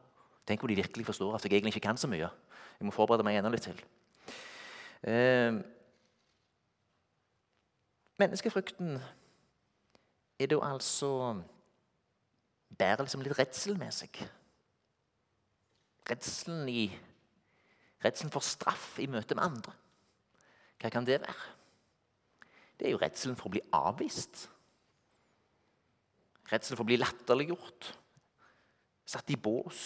Tenk 0.47 0.63
hvor 0.63 0.71
de 0.71 0.79
virkelig 0.79 1.07
forstår 1.09 1.35
at 1.35 1.45
jeg 1.45 1.57
egentlig 1.57 1.75
ikke 1.75 1.89
kan 1.89 1.99
så 1.99 2.11
mye. 2.11 2.29
Jeg 2.79 2.87
må 2.87 2.95
forberede 2.95 3.25
meg 3.27 3.39
enda 3.39 3.51
litt 3.51 3.67
til. 3.67 3.79
Eh, 5.07 5.59
menneskefrukten 8.19 8.97
er 10.39 10.51
da 10.51 10.61
altså 10.65 11.11
bærer 12.79 13.05
liksom 13.05 13.23
litt 13.25 13.39
redsel 13.39 13.77
med 13.79 13.95
seg. 13.95 14.19
Redselen, 16.07 16.69
i, 16.69 16.87
redselen 18.05 18.33
for 18.35 18.45
straff 18.45 18.97
i 19.03 19.09
møte 19.11 19.37
med 19.37 19.47
andre. 19.47 19.75
Hva 20.81 20.91
kan 20.93 21.07
det 21.07 21.21
være? 21.23 21.53
Det 22.77 22.89
er 22.89 22.93
jo 22.93 23.01
redselen 23.01 23.39
for 23.39 23.49
å 23.49 23.55
bli 23.57 23.63
avvist. 23.75 24.47
Redselen 26.51 26.77
for 26.77 26.85
å 26.85 26.91
bli 26.91 27.01
latterliggjort, 27.01 27.89
satt 29.09 29.33
i 29.33 29.39
bås, 29.41 29.81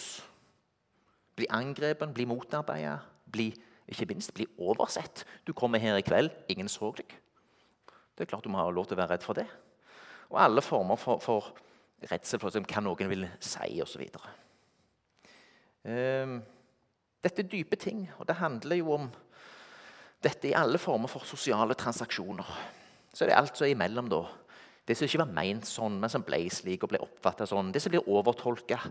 bli 1.39 1.47
angrepen, 1.49 2.13
bli 2.13 2.27
motarbeidet, 2.29 2.99
bli, 3.31 3.47
ikke 3.89 4.09
minst 4.11 4.33
bli 4.35 4.45
oversett. 4.61 5.23
Du 5.47 5.55
kommer 5.57 5.81
her 5.81 5.97
i 5.97 6.05
kveld, 6.05 6.35
ingen 6.51 6.69
så 6.69 6.91
deg. 6.99 7.15
Det 8.21 8.27
er 8.27 8.35
klart 8.35 8.45
du 8.45 8.51
må 8.53 8.61
ha 8.61 8.69
lov 8.69 8.85
til 8.85 8.93
å 8.93 9.01
være 9.01 9.15
redd 9.15 9.23
for 9.25 9.33
det. 9.33 9.47
Og 10.29 10.35
alle 10.37 10.61
former 10.61 10.99
for, 11.01 11.17
for 11.25 11.47
redsel 12.05 12.37
for 12.37 12.53
hva 12.53 12.83
noen 12.85 13.09
vil 13.09 13.25
si, 13.41 13.79
osv. 13.81 14.03
Um, 15.81 16.35
dette 17.25 17.41
er 17.41 17.49
dype 17.49 17.79
ting, 17.81 18.03
og 18.21 18.29
det 18.29 18.37
handler 18.37 18.77
jo 18.77 18.93
om 18.93 19.09
dette 20.21 20.51
i 20.51 20.53
alle 20.53 20.77
former 20.77 21.09
for 21.09 21.25
sosiale 21.25 21.73
transaksjoner. 21.73 22.53
Så 23.09 23.25
det 23.25 23.33
er 23.33 23.41
alt 23.41 23.57
som 23.57 23.65
er 23.65 23.73
imellom, 23.73 24.13
da. 24.13 24.21
Det 24.85 24.99
som 24.99 25.09
ikke 25.09 25.23
var 25.23 25.35
ment 25.41 25.65
sånn, 25.65 25.97
men 25.97 26.13
som 26.13 26.21
ble 26.25 26.43
slik 26.53 26.85
og 26.85 26.93
ble 26.93 27.01
oppfatta 27.01 27.49
sånn. 27.49 27.73
Det 27.73 27.81
som 27.81 27.89
blir 27.89 28.05
overtolka. 28.05 28.83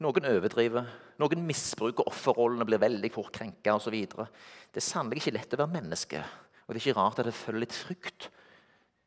Noen 0.00 0.32
overdriver, 0.32 0.88
noen 1.20 1.44
misbruker 1.44 2.08
offerrollene, 2.08 2.64
blir 2.64 2.80
veldig 2.80 3.12
fort 3.12 3.36
krenka 3.36 3.76
osv. 3.76 4.00
Det 4.00 4.80
er 4.80 4.92
sannelig 4.94 5.26
ikke 5.26 5.36
lett 5.36 5.52
å 5.60 5.60
være 5.60 5.76
menneske, 5.76 6.24
og 6.64 6.72
det 6.72 6.80
er 6.80 6.86
ikke 6.86 7.02
rart 7.02 7.20
at 7.20 7.28
det 7.28 7.36
følger 7.36 7.68
litt 7.68 7.76
frykt 7.76 8.32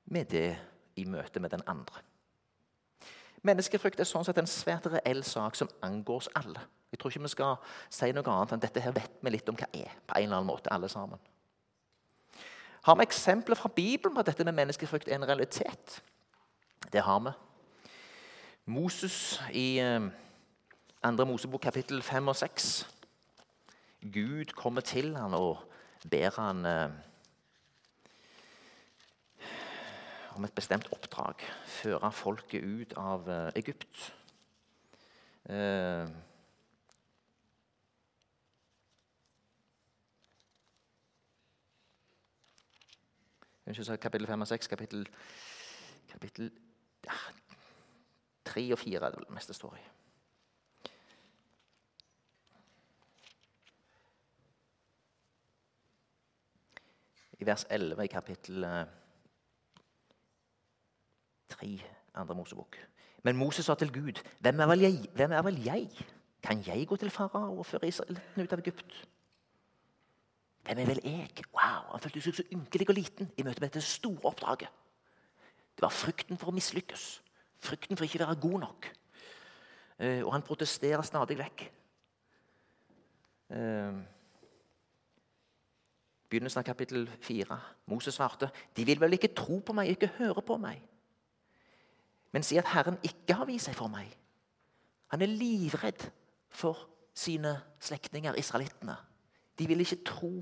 med 0.05 0.25
det 0.31 0.57
i 0.95 1.05
møte 1.05 1.39
med 1.39 1.50
den 1.50 1.63
andre. 1.67 2.01
Menneskefrykt 3.45 4.00
er 4.00 4.09
sånn 4.09 4.25
sett 4.25 4.39
en 4.41 4.50
svært 4.50 4.88
reell 4.89 5.21
sak 5.25 5.57
som 5.57 5.69
angår 5.85 6.24
oss 6.24 6.31
alle. 6.38 6.62
Jeg 6.91 7.00
tror 7.00 7.12
ikke 7.12 7.25
vi 7.25 7.33
skal 7.33 7.57
si 7.93 8.09
noe 8.15 8.31
annet 8.31 8.55
enn 8.55 8.63
dette 8.63 8.81
her 8.81 8.93
vet 8.95 9.19
vi 9.21 9.33
litt 9.33 9.50
om 9.51 9.57
hva 9.59 9.67
er. 9.74 9.91
på 10.07 10.17
en 10.17 10.24
eller 10.24 10.38
annen 10.38 10.50
måte, 10.50 10.71
alle 10.71 10.89
sammen. 10.89 11.19
Har 12.85 12.95
vi 12.95 13.01
eksempler 13.01 13.55
fra 13.55 13.69
Bibelen 13.69 14.13
på 14.15 14.19
at 14.19 14.25
dette 14.25 14.45
med 14.45 14.53
menneskefrykt 14.53 15.07
er 15.09 15.15
en 15.15 15.27
realitet? 15.27 16.01
Det 16.93 17.01
har 17.01 17.19
vi. 17.19 17.31
Moses 18.65 19.41
i 19.51 19.77
2. 19.77 21.09
Eh, 21.09 21.27
Mosebok 21.27 21.62
kapittel 21.62 22.01
5 22.01 22.27
og 22.27 22.35
6. 22.35 22.88
Gud 24.13 24.53
kommer 24.55 24.81
til 24.81 25.15
han 25.17 25.33
og 25.33 25.57
ber 26.09 26.29
han 26.41 26.65
eh, 26.65 26.89
om 30.36 30.44
et 30.44 30.54
bestemt 30.56 30.88
oppdrag. 30.92 31.44
Føre 31.65 32.12
folket 32.12 32.63
ut 32.63 32.94
av 33.00 33.27
uh, 33.30 33.50
Egypt. 33.56 34.12
Uh, 35.50 36.10
kapittel 44.01 44.27
5 44.27 44.42
og 44.42 44.48
6, 44.48 44.68
kapittel, 44.68 45.08
kapittel 46.12 46.51
ja, 47.06 47.15
3 48.46 48.65
og 48.75 48.80
4 48.80 49.01
er 49.08 49.15
det 49.15 49.30
meste 49.34 49.56
står 49.58 49.77
i. 49.80 49.86
I 57.39 57.46
vers 57.46 57.65
11 57.70 58.04
i 58.04 58.08
kapittel 58.08 58.63
3, 61.55 61.71
andre 62.21 62.35
Mosebok. 62.35 62.77
Men 63.25 63.38
Moses 63.39 63.65
sa 63.65 63.74
til 63.75 63.93
Gud, 63.93 64.21
hvem 64.39 64.59
er 64.59 64.69
vel 64.69 64.85
jeg? 64.85 65.09
Er 65.17 65.41
vel 65.41 65.59
jeg? 65.65 65.89
Kan 66.43 66.62
jeg 66.67 66.88
gå 66.88 66.95
til 66.95 67.09
farao 67.09 67.57
og 67.57 67.65
føre 67.65 67.88
israelittene 67.89 68.43
ut 68.45 68.53
av 68.53 68.62
Egypt? 68.62 68.97
Hvem 70.65 70.81
er 70.81 70.89
vel 70.89 71.01
jeg? 71.03 71.45
Wow, 71.53 71.91
Han 71.91 72.03
følte 72.03 72.21
seg 72.21 72.38
så 72.38 72.45
ynkelig 72.53 72.89
og 72.89 72.97
liten 72.97 73.31
i 73.38 73.45
møte 73.45 73.62
med 73.62 73.69
dette 73.69 73.81
store 73.85 74.29
oppdraget. 74.29 74.69
Det 75.75 75.83
var 75.83 75.93
frykten 75.93 76.38
for 76.38 76.51
å 76.51 76.55
mislykkes, 76.55 77.05
frykten 77.65 77.97
for 77.97 78.05
ikke 78.05 78.21
å 78.21 78.27
være 78.27 78.41
god 78.45 78.59
nok. 78.63 78.89
Eh, 80.00 80.21
og 80.24 80.31
han 80.35 80.45
protesterer 80.45 81.03
stadig 81.05 81.38
vekk. 81.39 81.65
Eh, 83.55 84.00
begynnelsen 86.29 86.62
av 86.62 86.67
kapittel 86.67 87.07
4. 87.21 87.59
Moses 87.85 88.15
svarte, 88.15 88.50
'De 88.75 88.85
vil 88.85 89.00
vel 89.00 89.13
ikke 89.13 89.33
tro 89.33 89.59
på 89.59 89.74
meg, 89.74 89.89
ikke 89.89 90.13
høre 90.17 90.41
på 90.41 90.57
meg.' 90.57 90.94
Men 92.36 92.44
sier 92.44 92.60
at 92.65 92.74
Herren 92.74 92.98
ikke 93.00 93.38
har 93.39 93.48
vist 93.48 93.70
seg 93.70 93.77
for 93.77 93.88
meg. 93.88 94.10
Han 95.13 95.24
er 95.24 95.32
livredd 95.32 96.01
for 96.51 96.82
sine 97.15 97.54
slektninger, 97.80 98.36
israelittene. 98.36 98.98
De 99.56 99.68
vil 99.70 99.80
ikke 99.80 100.01
tro 100.04 100.34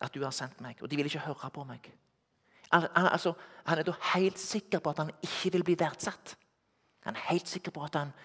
at 0.00 0.14
du 0.14 0.22
har 0.24 0.32
sendt 0.32 0.62
meg, 0.64 0.80
og 0.80 0.88
de 0.88 0.96
vil 0.96 1.10
ikke 1.10 1.26
høre 1.26 1.50
på 1.52 1.66
meg. 1.68 1.90
Altså, 2.72 3.34
han 3.66 3.78
er 3.78 3.84
da 3.84 3.92
helt 4.14 4.40
sikker 4.40 4.80
på 4.80 4.94
at 4.94 5.04
han 5.04 5.12
ikke 5.20 5.52
vil 5.52 5.66
bli 5.68 5.76
verdsatt. 5.78 6.32
Han 7.04 7.20
er 7.20 7.28
helt 7.28 7.48
sikker 7.48 7.74
på 7.76 7.84
at 7.84 8.00
han 8.00 8.16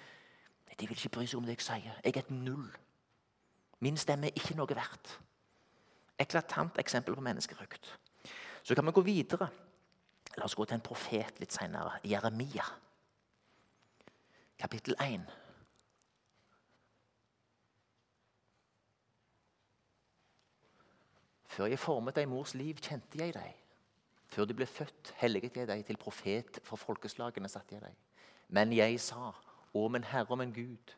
De 0.78 0.86
vil 0.86 0.94
ikke 0.94 1.10
bry 1.10 1.26
seg 1.26 1.40
om 1.40 1.46
det 1.48 1.56
jeg 1.56 1.66
sier. 1.66 1.94
Jeg 2.06 2.14
er 2.14 2.20
et 2.20 2.32
null. 2.32 2.68
Min 3.82 3.98
stemme 3.98 4.28
er 4.30 4.36
ikke 4.38 4.54
noe 4.54 4.76
verdt. 4.78 5.16
Eklatant 6.22 6.78
eksempel 6.78 7.16
på 7.18 7.24
menneskerøkt. 7.26 7.98
Så 8.64 8.76
kan 8.76 8.86
vi 8.86 8.94
gå 8.94 9.02
videre. 9.02 9.48
La 10.38 10.46
oss 10.46 10.56
gå 10.56 10.66
til 10.70 10.78
en 10.78 10.86
profet 10.86 11.40
litt 11.42 11.54
senere. 11.56 11.98
Jeremia, 12.06 12.66
kapittel 14.62 14.94
1. 15.02 15.24
Før 21.58 21.72
jeg 21.72 21.82
formet 21.82 22.14
deg 22.20 22.28
mors 22.30 22.54
liv, 22.54 22.78
kjente 22.78 23.18
jeg 23.18 23.34
deg. 23.34 23.56
Før 24.30 24.46
du 24.46 24.54
ble 24.54 24.68
født, 24.70 25.16
helliget 25.18 25.58
jeg 25.58 25.70
deg. 25.72 25.82
Til 25.88 25.98
profet 25.98 26.60
for 26.68 26.78
folkeslagene 26.78 27.50
satte 27.50 27.74
jeg 27.74 27.82
deg. 27.88 27.96
Men 28.54 28.76
jeg 28.76 29.00
sa, 29.02 29.32
Å 29.78 29.88
min 29.92 30.06
Herre 30.08 30.32
og 30.34 30.40
min 30.40 30.54
Gud, 30.54 30.94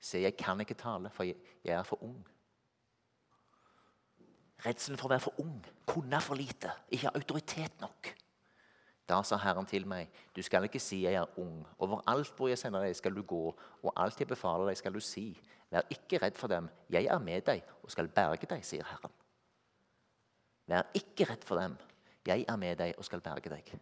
se, 0.00 0.20
jeg 0.22 0.36
kan 0.38 0.60
ikke 0.62 0.76
tale, 0.78 1.10
for 1.12 1.26
jeg, 1.26 1.36
er 1.64 1.82
for 1.84 2.00
ung. 2.04 2.20
Redselen 4.62 4.96
for 5.00 5.08
å 5.08 5.12
være 5.12 5.24
for 5.24 5.40
ung, 5.42 5.58
kunne 5.88 6.20
for 6.22 6.38
lite, 6.38 6.70
ikke 6.88 7.10
ha 7.10 7.18
autoritet 7.18 7.80
nok. 7.82 8.12
Da 9.08 9.18
sa 9.26 9.36
Herren 9.42 9.66
til 9.66 9.86
meg, 9.88 10.10
du 10.36 10.42
skal 10.42 10.64
ikke 10.68 10.80
si 10.80 11.02
jeg 11.02 11.18
er 11.18 11.38
ung. 11.40 11.64
Overalt 11.82 12.36
hvor 12.36 12.48
jeg 12.48 12.58
sender 12.60 12.84
deg, 12.84 12.94
skal 12.96 13.14
du 13.14 13.22
gå, 13.26 13.42
og 13.82 13.92
alt 13.96 14.20
jeg 14.20 14.30
befaler 14.30 14.70
deg, 14.70 14.78
skal 14.78 14.94
du 14.94 15.00
si. 15.02 15.32
Vær 15.72 15.88
ikke 15.90 16.20
redd 16.22 16.38
for 16.38 16.52
dem, 16.52 16.68
jeg 16.92 17.08
er 17.10 17.18
med 17.18 17.42
deg 17.46 17.64
og 17.82 17.90
skal 17.90 18.08
berge 18.12 18.46
deg, 18.48 18.64
sier 18.64 18.86
Herren. 18.86 19.14
Vær 20.70 20.88
ikke 20.94 21.26
redd 21.30 21.44
for 21.44 21.60
dem, 21.60 21.76
jeg 22.26 22.44
er 22.48 22.58
med 22.60 22.78
deg 22.78 22.94
og 22.98 23.06
skal 23.08 23.24
berge 23.24 23.50
deg. 23.50 23.72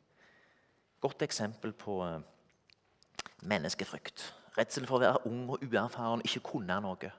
Godt 1.01 1.23
eksempel 1.23 1.73
på 1.77 2.01
eh, 2.07 2.21
menneskefrykt. 3.43 4.25
Redsel 4.57 4.87
for 4.89 4.99
å 4.99 5.05
være 5.05 5.27
ung 5.29 5.45
og 5.53 5.65
uerfaren, 5.65 6.25
ikke 6.25 6.43
kunne 6.53 6.79
noe. 6.83 7.13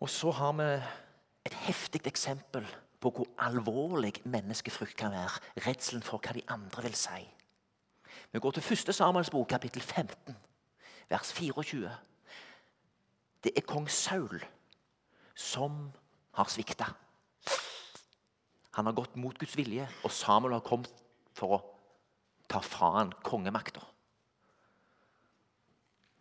Og 0.00 0.08
så 0.08 0.30
har 0.32 0.54
vi 0.56 0.68
et 1.48 1.56
heftig 1.66 2.06
eksempel 2.08 2.66
på 3.00 3.10
hvor 3.16 3.28
alvorlig 3.38 4.20
menneskefrykt 4.24 4.96
kan 4.96 5.14
være. 5.14 5.40
Redselen 5.66 6.02
for 6.04 6.20
hva 6.20 6.34
de 6.36 6.44
andre 6.48 6.84
vil 6.84 6.96
si. 6.98 7.24
Vi 8.32 8.38
går 8.38 8.50
til 8.56 8.72
1. 8.72 8.94
Samuels 8.94 9.30
bok, 9.30 9.48
kapittel 9.48 9.82
15, 9.82 10.36
vers 11.08 11.32
24. 11.32 11.90
Det 13.44 13.52
er 13.56 13.66
kong 13.66 13.88
Saul 13.90 14.42
som 15.34 15.88
har 16.36 16.50
svikta. 16.52 16.92
Han 18.76 18.86
har 18.86 18.94
gått 18.94 19.16
mot 19.16 19.38
Guds 19.38 19.56
vilje, 19.56 19.88
og 20.04 20.12
Samuel 20.14 20.58
har 20.58 20.66
kommet 20.66 20.92
for 21.34 21.56
å 21.56 21.62
ta 22.50 22.60
fra 22.62 22.92
han 22.98 23.14
kongemakta. 23.24 23.82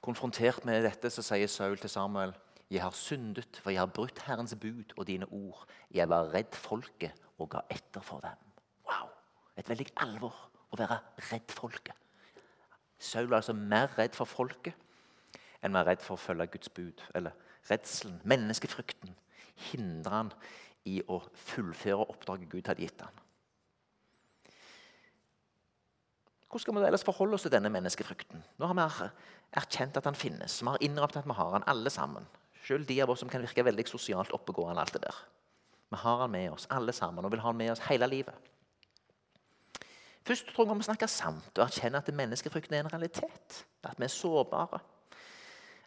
Konfrontert 0.02 0.66
med 0.66 0.86
dette 0.88 1.12
så 1.12 1.22
sier 1.26 1.52
Saul 1.52 1.78
til 1.78 1.92
Samuel 1.92 2.34
jeg 2.70 2.84
har 2.84 2.94
syndet, 2.94 3.58
for 3.64 3.74
jeg 3.74 3.82
har 3.82 3.90
brutt 3.90 4.20
Herrens 4.28 4.56
bud 4.62 4.94
og 4.98 5.08
dine 5.08 5.26
ord. 5.34 5.66
Jeg 5.92 6.10
var 6.10 6.30
redd 6.34 6.54
folket 6.54 7.16
og 7.40 7.50
ga 7.50 7.64
etter 7.70 8.04
for 8.06 8.22
dem. 8.22 8.38
Wow! 8.86 9.10
Et 9.58 9.70
veldig 9.70 9.88
alvor 10.06 10.36
å 10.70 10.78
være 10.78 11.00
redd 11.32 11.50
folket. 11.52 11.96
Saul 13.00 13.30
var 13.30 13.40
altså 13.40 13.56
mer 13.58 13.90
redd 13.98 14.14
for 14.18 14.30
folket 14.30 14.76
enn 15.64 15.74
var 15.76 15.88
redd 15.90 16.04
for 16.04 16.16
å 16.16 16.22
følge 16.22 16.52
Guds 16.54 16.70
bud. 16.70 17.02
Eller 17.18 17.36
redselen, 17.70 18.20
menneskefrykten, 18.24 19.16
hindrer 19.72 20.16
han 20.16 20.30
i 20.88 21.00
å 21.08 21.20
fullføre 21.36 22.06
oppdraget 22.06 22.52
Gud 22.52 22.70
hadde 22.70 22.86
gitt 22.86 23.02
han. 23.04 23.26
Hvordan 26.50 26.64
skal 26.64 26.78
vi 26.78 26.86
ellers 26.88 27.06
forholde 27.06 27.38
oss 27.38 27.44
til 27.46 27.54
denne 27.54 27.70
menneskefrykten? 27.70 28.42
Nå 28.58 28.70
har 28.70 28.78
vi 28.78 29.10
erkjent 29.60 29.98
at 30.00 30.08
han 30.10 30.18
finnes. 30.18 30.62
Vi 30.62 30.70
har 30.70 30.82
innrømt 30.86 31.18
at 31.20 31.28
vi 31.28 31.36
har 31.38 31.52
han 31.54 31.68
alle 31.70 31.92
sammen. 31.94 32.26
Selv 32.68 32.88
de 32.88 33.02
av 33.02 33.10
oss 33.10 33.24
som 33.24 33.30
kan 33.30 33.42
virke 33.42 33.66
veldig 33.66 33.88
sosialt 33.88 34.32
oppegående. 34.36 34.82
alt 34.82 34.94
det 34.94 35.02
der. 35.02 35.26
Vi 35.90 35.98
har 35.98 36.18
han 36.22 36.32
med 36.32 36.52
oss 36.52 36.68
alle 36.70 36.94
sammen 36.94 37.26
og 37.26 37.32
vil 37.32 37.40
ha 37.40 37.50
han 37.50 37.58
med 37.58 37.72
oss 37.72 37.80
hele 37.90 38.08
livet. 38.08 38.36
Først 40.26 40.46
tror 40.46 40.66
jeg 40.66 40.70
vi 40.70 40.78
må 40.78 40.86
snakke 40.86 41.08
sant 41.08 41.58
og 41.58 41.66
erkjenne 41.66 41.98
at 41.98 42.14
menneskefrykten 42.14 42.76
er 42.76 42.84
en 42.84 42.94
realitet. 42.94 43.66
At 43.84 43.98
vi 43.98 44.06
er 44.06 44.14
sårbare. 44.14 44.80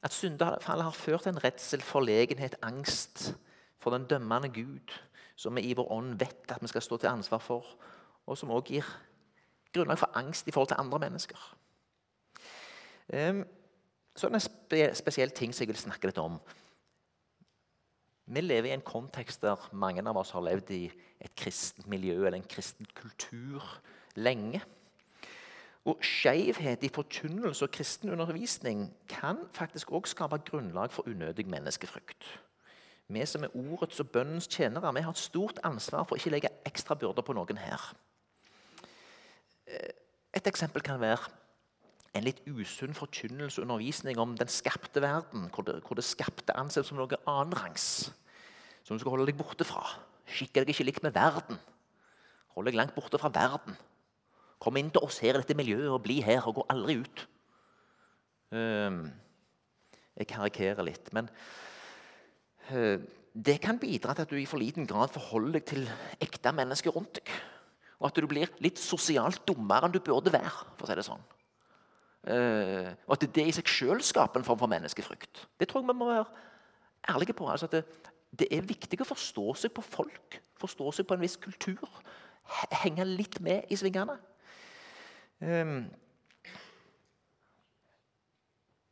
At 0.03 0.13
syndefallet 0.13 0.85
har 0.85 0.91
ført 0.99 1.23
til 1.23 1.31
en 1.31 1.45
redsel, 1.45 1.83
forlegenhet, 1.83 2.57
angst 2.63 3.35
for 3.79 3.95
den 3.95 4.07
dømmende 4.11 4.49
Gud, 4.49 4.91
som 5.37 5.57
vi 5.57 5.63
i 5.63 5.75
vår 5.79 5.93
ånd 5.93 6.19
vet 6.19 6.51
at 6.51 6.63
vi 6.63 6.71
skal 6.71 6.83
stå 6.83 6.97
til 6.97 7.13
ansvar 7.13 7.39
for, 7.39 7.67
og 8.27 8.39
som 8.39 8.51
også 8.51 8.67
gir 8.73 8.89
grunnlag 9.75 9.99
for 9.99 10.11
angst 10.19 10.49
i 10.49 10.51
forhold 10.51 10.69
til 10.69 10.81
andre 10.81 10.99
mennesker. 10.99 11.39
Um, 13.13 13.45
så 14.17 14.27
er 14.27 14.39
det 14.71 14.83
en 14.89 14.95
spesiell 14.95 15.31
ting 15.31 15.55
som 15.55 15.65
jeg 15.65 15.69
vil 15.69 15.81
snakke 15.81 16.11
litt 16.11 16.19
om. 16.19 16.41
Vi 18.33 18.41
lever 18.41 18.71
i 18.71 18.73
en 18.73 18.85
kontekst 18.85 19.43
der 19.45 19.61
mange 19.77 20.01
av 20.09 20.17
oss 20.17 20.31
har 20.33 20.45
levd 20.47 20.71
i 20.73 20.85
et 21.21 21.35
kristent 21.37 21.89
miljø 21.91 22.15
eller 22.23 22.39
en 22.39 22.49
kristen 22.49 22.89
kultur 22.97 23.67
lenge. 24.17 24.63
Og 25.85 25.99
Skeivhet 26.07 26.85
i 26.87 26.91
forkynnelse 26.95 27.67
og 27.67 27.75
kristen 27.75 28.13
undervisning 28.15 28.87
kan 29.11 29.43
faktisk 29.53 29.93
også 29.93 30.15
skape 30.15 30.39
grunnlag 30.47 30.93
for 30.95 31.09
unødig 31.09 31.45
menneskefrykt. 31.51 32.25
Vi 33.13 33.27
som 33.27 33.45
er 33.45 33.57
ordets 33.59 34.01
og 34.01 34.09
bønnens 34.15 34.49
tjenere, 34.49 34.95
vi 34.95 35.05
har 35.05 35.13
et 35.13 35.19
stort 35.21 35.59
ansvar 35.67 36.07
for 36.07 36.17
å 36.17 36.23
ikke 36.23 36.33
legge 36.33 36.55
ekstra 36.65 36.97
byrder 36.97 37.27
på 37.27 37.37
noen 37.37 37.61
her. 37.61 37.85
Et 40.33 40.47
eksempel 40.49 40.81
kan 40.81 41.03
være 41.03 41.29
en 42.17 42.25
litt 42.25 42.41
usunn 42.47 42.97
forkynnelse 42.97 43.61
og 43.61 43.67
undervisning 43.67 44.21
om 44.21 44.37
den 44.39 44.49
skapte 44.49 45.03
verden, 45.03 45.51
hvor 45.53 45.67
det, 45.67 45.81
hvor 45.85 45.99
det 45.99 46.05
skapte 46.05 46.57
anses 46.57 46.89
som 46.89 47.01
noe 47.01 47.21
annenrangs, 47.27 48.13
som 48.83 48.97
du 48.97 49.03
skal 49.03 49.15
holde 49.15 49.29
deg 49.31 49.39
borte 49.39 49.67
fra. 49.67 49.85
Skikke 50.29 50.63
deg 50.63 50.73
ikke 50.75 50.87
likt 50.87 51.05
med 51.07 51.15
verden. 51.15 51.59
Hold 52.57 52.69
deg 52.69 52.79
langt 52.79 52.95
borte 52.97 53.21
fra 53.21 53.31
verden. 53.33 53.77
Kom 54.63 54.79
inn 54.79 54.93
til 54.95 55.03
oss 55.03 55.21
her 55.23 55.37
i 55.37 55.43
dette 55.43 55.57
miljøet 55.59 55.91
og 55.91 56.03
bli 56.05 56.21
her, 56.23 56.45
og 56.47 56.61
gå 56.61 56.67
aldri 56.71 57.01
ut. 57.03 57.25
Um, 58.53 59.07
jeg 60.19 60.29
karikerer 60.29 60.85
litt, 60.87 61.09
men 61.17 61.31
uh, 62.69 63.01
det 63.33 63.57
kan 63.65 63.81
bidra 63.81 64.13
til 64.13 64.27
at 64.27 64.33
du 64.33 64.37
i 64.37 64.49
for 64.49 64.61
liten 64.61 64.87
grad 64.87 65.11
forholder 65.15 65.57
deg 65.57 65.67
til 65.71 65.87
ekte 66.23 66.53
mennesker 66.55 66.95
rundt 66.95 67.17
deg. 67.19 67.33
Og 68.03 68.11
at 68.11 68.19
du 68.19 68.29
blir 68.29 68.51
litt 68.63 68.81
sosialt 68.83 69.45
dummere 69.49 69.89
enn 69.89 69.95
du 69.95 70.03
burde 70.05 70.35
være. 70.35 70.67
for 70.77 70.85
å 70.85 70.91
si 70.91 70.99
det 70.99 71.07
sånn. 71.07 71.25
Uh, 72.23 72.93
og 73.09 73.17
at 73.17 73.27
det 73.35 73.47
i 73.49 73.55
seg 73.55 73.71
selv 73.71 74.05
skaper 74.07 74.39
en 74.39 74.47
form 74.47 74.61
for 74.61 74.71
menneskefrykt. 74.71 75.47
Det 75.59 75.67
tror 75.71 75.83
jeg 75.83 75.91
vi 75.91 75.99
må 75.99 76.11
være 76.11 76.27
ærlige 77.11 77.35
på. 77.35 77.49
Altså 77.51 77.67
at 77.71 77.79
det, 77.81 78.13
det, 78.33 78.49
er 78.49 78.67
viktig 78.67 79.01
å 79.03 79.09
forstå 79.09 79.47
seg 79.65 79.75
på 79.77 79.85
folk, 79.85 80.39
forstå 80.61 80.93
seg 80.97 81.09
på 81.09 81.17
en 81.17 81.25
viss 81.25 81.39
kultur. 81.41 81.85
Henge 82.83 83.07
litt 83.07 83.39
med 83.45 83.69
i 83.71 83.79
svingene. 83.79 84.17
Um, 85.43 85.85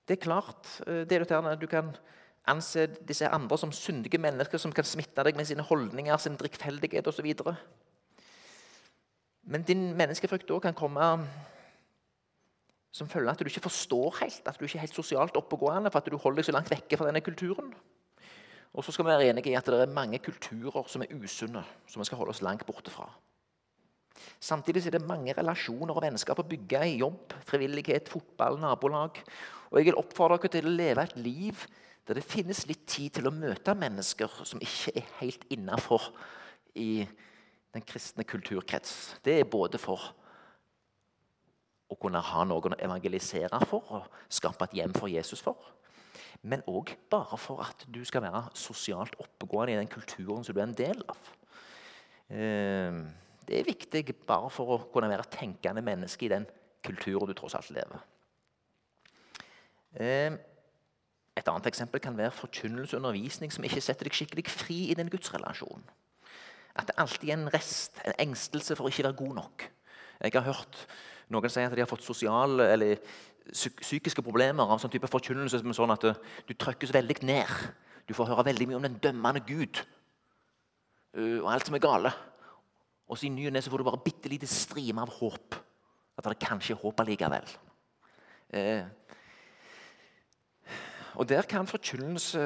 det 0.09 0.16
er 0.16 0.24
klart 0.24 0.66
uh, 0.88 1.05
det 1.07 1.20
er 1.20 1.61
Du 1.61 1.68
kan 1.70 1.92
anse 2.50 2.87
disse 3.07 3.29
andre 3.29 3.59
som 3.59 3.72
syndige 3.72 4.18
mennesker 4.18 4.59
som 4.59 4.72
kan 4.72 4.85
smitte 4.85 5.22
deg 5.24 5.37
med 5.37 5.46
sine 5.46 5.62
holdninger, 5.62 6.16
sin 6.16 6.38
drikkfeldighet 6.40 7.07
osv. 7.07 7.29
Men 9.42 9.62
din 9.62 9.94
menneskefrykt 9.96 10.50
kan 10.62 10.74
komme 10.74 11.12
som 12.90 13.09
følge 13.09 13.31
av 13.31 13.37
at 13.37 13.42
du 13.42 13.46
ikke 13.50 13.68
forstår 13.68 14.18
helt, 14.24 14.42
at 14.46 14.59
du 14.59 14.66
ikke 14.66 14.81
er 14.81 14.87
helt 14.87 14.94
sosialt 14.94 15.37
oppegående, 15.38 15.90
for 15.90 16.03
at 16.03 16.11
du 16.11 16.16
holder 16.18 16.42
deg 16.42 16.48
så 16.48 16.55
langt 16.57 16.72
vekke 16.72 16.98
fra 16.98 17.07
denne 17.07 17.22
kulturen. 17.22 17.70
Og 18.74 18.87
så 18.87 18.92
skal 18.94 19.06
vi 19.06 19.11
være 19.11 19.30
enige 19.30 19.50
i 19.50 19.56
at 19.59 19.66
det 19.66 19.80
er 19.83 19.90
mange 19.90 20.20
kulturer 20.22 20.87
som 20.87 21.02
er 21.02 21.14
usunne, 21.16 21.62
som 21.90 22.00
vi 22.00 22.06
skal 22.06 22.20
holde 22.20 22.35
oss 22.35 22.42
langt 22.46 22.66
borte 22.68 22.92
fra. 22.94 23.09
Samtidig 24.40 24.87
er 24.87 24.98
det 24.98 25.06
mange 25.09 25.35
relasjoner 25.37 25.96
og 25.96 26.04
vennskap 26.04 26.38
å 26.38 26.46
bygge 26.46 26.83
i 26.87 26.98
jobb, 27.00 27.35
frivillighet, 27.48 28.09
fotball, 28.09 28.61
nabolag. 28.61 29.18
Og 29.70 29.78
jeg 29.78 29.90
vil 29.90 29.98
oppfordre 29.98 30.38
dere 30.42 30.54
til 30.54 30.68
å 30.68 30.76
leve 30.76 31.04
et 31.04 31.16
liv 31.18 31.64
der 32.09 32.18
det 32.18 32.26
finnes 32.26 32.64
litt 32.66 32.87
tid 32.90 33.18
til 33.18 33.28
å 33.28 33.35
møte 33.35 33.74
mennesker 33.76 34.40
som 34.48 34.62
ikke 34.62 34.94
er 34.98 35.11
helt 35.20 35.44
innafor 35.52 36.09
i 36.74 37.04
den 37.74 37.85
kristne 37.87 38.24
kulturkrets. 38.26 39.16
Det 39.24 39.37
er 39.40 39.50
både 39.50 39.78
for 39.78 40.11
å 41.90 41.98
kunne 41.98 42.22
ha 42.22 42.46
noen 42.46 42.74
å 42.74 42.80
evangelisere 42.83 43.61
for 43.68 43.94
og 43.98 44.24
skape 44.30 44.68
et 44.68 44.80
hjem 44.80 44.94
for 44.96 45.11
Jesus 45.11 45.42
for. 45.42 45.59
Men 46.42 46.62
òg 46.70 46.94
bare 47.12 47.37
for 47.38 47.61
at 47.64 47.85
du 47.92 48.00
skal 48.09 48.24
være 48.24 48.46
sosialt 48.57 49.18
oppegående 49.20 49.74
i 49.74 49.81
den 49.81 49.90
kulturen 49.92 50.44
som 50.44 50.57
du 50.57 50.61
er 50.62 50.68
en 50.68 50.76
del 50.76 51.03
av. 51.09 51.33
Ehm, 52.33 53.03
det 53.48 53.59
er 53.59 53.68
viktig 53.68 54.05
bare 54.26 54.48
for 54.53 54.72
å 54.72 54.79
kunne 54.92 55.11
være 55.11 55.29
tenkende 55.33 55.85
menneske 55.85 56.26
i 56.26 56.33
den 56.33 56.46
kulturen 56.87 57.29
du 57.29 57.37
tross 57.37 57.59
alt 57.59 57.72
lever. 57.74 58.07
Ehm, 60.00 60.38
et 61.37 61.48
annet 61.48 61.68
eksempel 61.70 62.00
kan 62.00 62.16
være 62.16 62.33
forkynnelse 62.37 62.96
og 62.96 63.03
undervisning 63.03 63.53
som 63.53 63.64
ikke 63.64 63.83
setter 63.85 64.09
deg 64.09 64.16
skikkelig 64.16 64.46
fri 64.48 64.81
i 64.90 64.96
din 64.96 65.12
gudsrelasjon. 65.12 65.85
At 66.76 66.88
det 66.88 66.98
alltid 67.03 67.29
er 67.29 67.37
en 67.37 67.53
rest, 67.53 68.00
en 68.07 68.16
engstelse 68.29 68.76
for 68.79 68.87
å 68.87 68.92
ikke 68.92 69.09
være 69.09 69.20
god 69.20 69.35
nok. 69.42 69.66
Jeg 70.20 70.37
har 70.37 70.46
hørt 70.46 70.87
noen 71.30 71.52
sier 71.52 71.70
at 71.70 71.76
de 71.78 71.84
har 71.84 71.90
fått 71.90 72.04
sosiale 72.04 72.66
eller 72.74 72.98
psykiske 73.50 74.22
problemer 74.24 74.68
av 74.68 74.80
sånn 74.82 74.92
type 74.92 75.08
forkynnelse 75.10 75.60
som 75.60 75.72
er 75.72 75.78
sånn 75.78 75.94
at 75.94 76.06
eh, 76.10 76.18
du 76.48 76.54
trykkes 76.54 76.92
veldig 76.94 77.20
ned. 77.26 77.54
Du 78.06 78.14
får 78.16 78.30
høre 78.32 78.46
veldig 78.50 78.68
mye 78.68 78.78
om 78.80 78.86
den 78.86 78.98
dømmende 79.02 79.42
Gud 79.46 79.80
uh, 81.14 81.38
og 81.42 81.48
alt 81.52 81.68
som 81.68 81.76
er 81.78 81.82
gale. 81.84 82.12
Og 83.10 83.18
så 83.18 83.26
i 83.26 83.32
ny 83.32 83.48
og 83.48 83.54
ne 83.54 83.62
får 83.62 83.82
du 83.82 83.86
bare 83.86 84.02
bitte 84.02 84.30
lite 84.30 84.48
strime 84.50 85.02
av 85.02 85.12
håp. 85.18 85.58
At 86.18 86.26
det 86.26 86.40
kanskje 86.42 86.74
er 86.74 86.82
håp 86.82 87.02
allikevel. 87.02 87.46
Eh. 88.50 88.82
og 91.14 91.28
der 91.30 91.46
kan 91.46 91.68
forkynnelse 91.70 92.40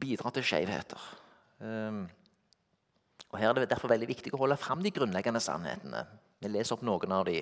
bidra 0.00 0.32
til 0.32 0.46
skjevheter. 0.48 1.02
Eh. 1.60 2.00
og 3.28 3.36
Her 3.36 3.50
er 3.50 3.60
det 3.60 3.70
derfor 3.74 3.92
veldig 3.92 4.08
viktig 4.08 4.32
å 4.32 4.40
holde 4.40 4.56
fram 4.60 4.80
de 4.84 4.92
grunnleggende 4.96 5.44
sannhetene. 5.44 6.06
Vi 6.38 6.48
leser 6.48 6.76
opp 6.76 6.84
noen 6.86 7.12
av 7.12 7.24
de. 7.26 7.40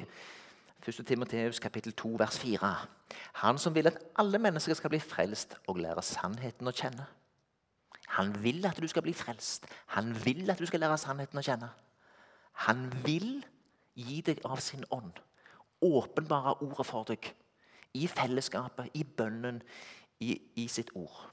1. 0.86 1.02
Timoteus 1.08 1.58
kapittel 1.60 1.92
2, 1.92 2.14
vers 2.20 2.38
4. 2.38 2.70
Han 3.42 3.58
som 3.58 3.74
vil 3.74 3.90
at 3.90 3.98
alle 4.20 4.38
mennesker 4.38 4.76
skal 4.78 4.92
bli 4.92 5.00
frelst 5.02 5.56
og 5.66 5.80
lære 5.82 6.04
sannheten 6.04 6.68
å 6.68 6.74
kjenne. 6.74 7.06
Han 8.16 8.32
vil 8.42 8.64
at 8.66 8.78
du 8.80 8.86
skal 8.88 9.02
bli 9.02 9.12
frelst. 9.16 9.66
Han 9.96 10.14
vil 10.24 10.50
at 10.50 10.60
du 10.62 10.66
skal 10.66 10.80
lære 10.80 10.98
sannheten 11.00 11.40
å 11.40 11.44
kjenne. 11.44 11.72
Han 12.66 12.86
vil 13.04 13.42
gi 13.96 14.20
deg 14.24 14.40
av 14.46 14.62
sin 14.64 14.84
ånd. 14.94 15.18
Åpenbare 15.84 16.54
ordet 16.62 16.86
for 16.86 17.08
deg. 17.08 17.32
I 17.96 18.06
fellesskapet, 18.08 18.92
i 18.94 19.04
bønnen, 19.04 19.62
i, 20.20 20.36
i 20.56 20.68
sitt 20.68 20.92
ord. 20.94 21.26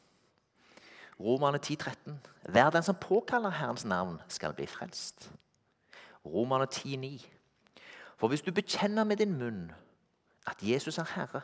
Romerne 1.19 1.59
10, 1.61 1.75
13. 1.75 2.19
Hver 2.49 2.69
den 2.73 2.83
som 2.83 2.99
påkaller 2.99 3.49
Herrens 3.49 3.85
navn, 3.85 4.17
skal 4.27 4.55
bli 4.57 4.65
frelst. 4.67 5.29
Romerne 6.25 6.65
10, 6.65 6.97
9. 6.97 7.19
For 8.23 8.31
hvis 8.31 8.41
du 8.41 8.53
bekjenner 8.55 9.03
med 9.03 9.17
din 9.19 9.33
munn 9.35 9.65
at 10.47 10.61
Jesus 10.63 10.95
er 10.97 11.09
Herre, 11.11 11.41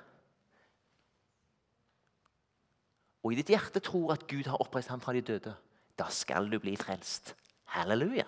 og 3.19 3.33
i 3.33 3.35
ditt 3.35 3.49
hjerte 3.51 3.81
tror 3.83 4.13
at 4.13 4.23
Gud 4.31 4.47
har 4.47 4.61
oppreist 4.63 4.87
ham 4.87 5.01
fra 5.03 5.11
de 5.11 5.19
døde, 5.19 5.51
da 5.99 6.05
skal 6.07 6.47
du 6.47 6.55
bli 6.63 6.77
frelst. 6.79 7.33
Halleluja. 7.75 8.23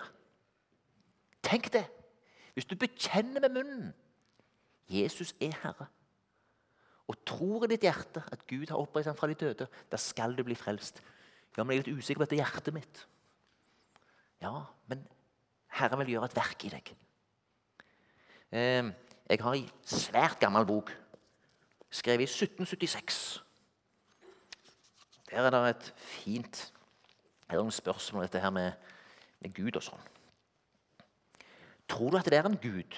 Tenk 1.48 1.70
det! 1.72 1.86
Hvis 2.54 2.68
du 2.68 2.76
bekjenner 2.76 3.40
med 3.40 3.56
munnen 3.56 3.94
Jesus 4.92 5.32
er 5.40 5.56
Herre, 5.62 5.88
og 7.08 7.24
tror 7.24 7.64
i 7.64 7.70
ditt 7.72 7.88
hjerte 7.88 8.26
at 8.36 8.44
Gud 8.52 8.68
har 8.68 8.84
oppreist 8.84 9.08
ham 9.08 9.16
fra 9.16 9.30
de 9.32 9.38
døde, 9.46 9.70
da 9.92 9.98
skal 9.98 10.36
du 10.36 10.44
bli 10.44 10.60
frelst. 10.60 11.00
Ja, 11.56 11.64
men 11.64 11.78
jeg 11.78 11.86
er 11.86 11.88
litt 11.88 12.04
usikker 12.04 12.26
på 12.26 12.28
dette 12.28 12.44
hjertet 12.44 12.76
mitt. 12.76 13.06
Ja, 14.44 14.66
men 14.92 15.08
Herren 15.80 16.04
vil 16.04 16.18
gjøre 16.18 16.28
et 16.34 16.38
verk 16.42 16.68
i 16.68 16.74
deg. 16.76 16.94
Eh, 18.52 18.92
jeg 19.30 19.40
har 19.42 19.56
ei 19.56 19.64
svært 19.88 20.40
gammel 20.40 20.66
bok, 20.68 20.92
skrevet 21.90 22.28
i 22.28 22.32
1776. 22.32 23.42
Der 25.32 25.48
er 25.48 25.50
det 25.56 25.64
et 25.70 25.94
fint 25.96 26.72
er 27.52 27.58
det 27.58 27.66
noen 27.66 27.76
spørsmål 27.76 28.24
dette 28.24 28.40
her 28.40 28.52
med, 28.56 28.72
med 29.44 29.52
Gud 29.52 29.76
og 29.76 29.84
sånn. 29.84 30.04
Tror 31.92 32.14
du 32.14 32.16
at 32.16 32.30
det 32.32 32.38
er 32.40 32.48
en 32.48 32.56
Gud? 32.64 32.96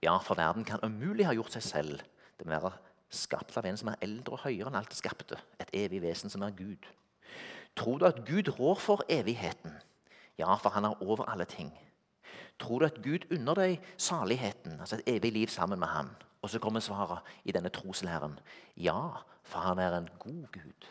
Ja, 0.00 0.14
for 0.24 0.40
verden 0.40 0.64
kan 0.64 0.80
umulig 0.80 1.26
ha 1.28 1.34
gjort 1.36 1.52
seg 1.52 1.64
selv. 1.66 2.04
Det 2.40 2.48
må 2.48 2.56
være 2.56 2.72
skapt 3.12 3.52
av 3.60 3.68
en 3.68 3.76
som 3.76 3.90
er 3.92 4.00
eldre 4.06 4.38
og 4.38 4.46
høyere 4.46 4.70
enn 4.70 4.78
alt 4.80 4.88
det 4.88 4.96
skapte. 4.96 5.36
Et 5.60 5.74
evig 5.84 6.00
vesen 6.00 6.32
som 6.32 6.46
er 6.46 6.56
Gud. 6.56 6.88
Tror 7.76 8.00
du 8.00 8.08
at 8.08 8.22
Gud 8.24 8.48
rår 8.56 8.80
for 8.80 9.04
evigheten? 9.12 9.76
Ja, 10.40 10.56
for 10.56 10.72
han 10.72 10.88
er 10.88 11.04
over 11.04 11.28
alle 11.28 11.44
ting. 11.44 11.68
Tror 12.58 12.78
du 12.78 12.84
at 12.84 13.02
Gud 13.02 13.26
unner 13.34 13.54
deg 13.54 13.86
saligheten, 13.96 14.80
altså 14.80 14.96
et 14.96 15.16
evig 15.16 15.32
liv 15.32 15.48
sammen 15.48 15.78
med 15.78 15.88
han? 15.88 16.10
Og 16.42 16.50
så 16.50 16.58
kommer 16.58 16.80
svaret 16.80 17.18
i 17.44 17.52
denne 17.52 17.68
troslæren. 17.68 18.38
Ja, 18.76 19.08
for 19.42 19.58
han 19.58 19.78
er 19.78 19.98
en 19.98 20.08
god 20.18 20.46
Gud. 20.52 20.88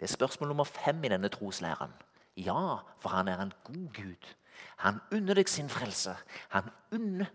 Det 0.00 0.10
er 0.10 0.12
spørsmål 0.12 0.48
nummer 0.48 0.64
fem 0.64 1.04
i 1.04 1.08
denne 1.08 1.28
troslæren. 1.28 1.92
Ja, 2.36 2.76
for 3.00 3.08
han 3.08 3.28
er 3.28 3.42
en 3.42 3.52
god 3.64 3.88
Gud. 3.94 4.34
Han 4.76 5.00
unner 5.12 5.34
deg 5.34 5.48
sin 5.48 5.68
frelse. 5.68 6.16
Han 6.48 6.70
unner 6.92 7.30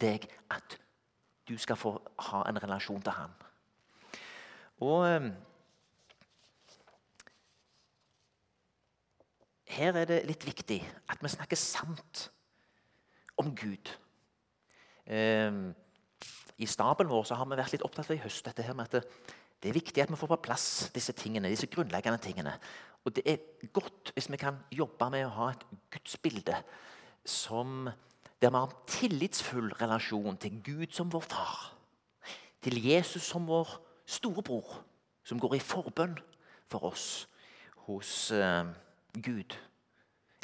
deg 0.00 0.28
at 0.50 0.78
du 1.48 1.58
skal 1.58 1.76
få 1.76 1.96
ha 2.18 2.42
en 2.48 2.62
relasjon 2.62 3.02
til 3.02 3.12
ham. 3.12 3.30
Og 4.80 5.30
Her 9.74 9.96
er 9.98 10.08
det 10.08 10.22
litt 10.28 10.44
viktig 10.46 10.78
at 11.10 11.22
vi 11.22 11.30
snakker 11.32 11.58
sant 11.58 12.28
om 13.40 13.50
Gud. 13.58 13.90
Um, 15.10 15.74
I 16.56 16.68
staben 16.70 17.10
vår 17.10 17.32
har 17.34 17.48
vi 17.50 17.58
vært 17.58 17.74
litt 17.74 17.84
opptatt 17.86 18.12
av 18.12 18.16
i 18.16 18.22
høst 18.22 18.46
dette 18.46 18.64
her 18.64 18.76
med 18.76 18.86
at 18.86 19.00
det, 19.00 19.32
det, 19.60 19.70
er 19.70 19.76
viktig 19.76 20.04
at 20.04 20.12
vi 20.12 20.18
får 20.20 20.30
på 20.36 20.42
plass 20.46 20.68
disse 20.94 21.12
tingene, 21.18 21.50
disse 21.50 21.68
grunnleggende 21.72 22.22
tingene. 22.22 22.54
Og 23.04 23.16
det 23.16 23.24
er 23.28 23.68
godt 23.74 24.14
hvis 24.14 24.30
vi 24.30 24.40
kan 24.40 24.62
jobbe 24.72 25.10
med 25.12 25.26
å 25.26 25.34
ha 25.40 25.50
et 25.52 25.66
gudsbilde 25.92 26.56
som 27.26 27.90
der 28.40 28.50
vi 28.52 28.60
har 28.60 28.68
en 28.68 28.88
tillitsfull 28.90 29.72
relasjon 29.80 30.36
til 30.36 30.58
Gud 30.64 30.90
som 30.92 31.10
vår 31.12 31.24
far. 31.26 31.70
Til 32.62 32.76
Jesus 32.76 33.24
som 33.24 33.46
vår 33.48 33.70
storebror, 34.06 34.82
som 35.24 35.40
går 35.40 35.56
i 35.56 35.64
forbønn 35.64 36.18
for 36.68 36.90
oss 36.90 37.06
hos 37.86 38.32
uh, 38.36 38.68
Gud. 39.22 39.58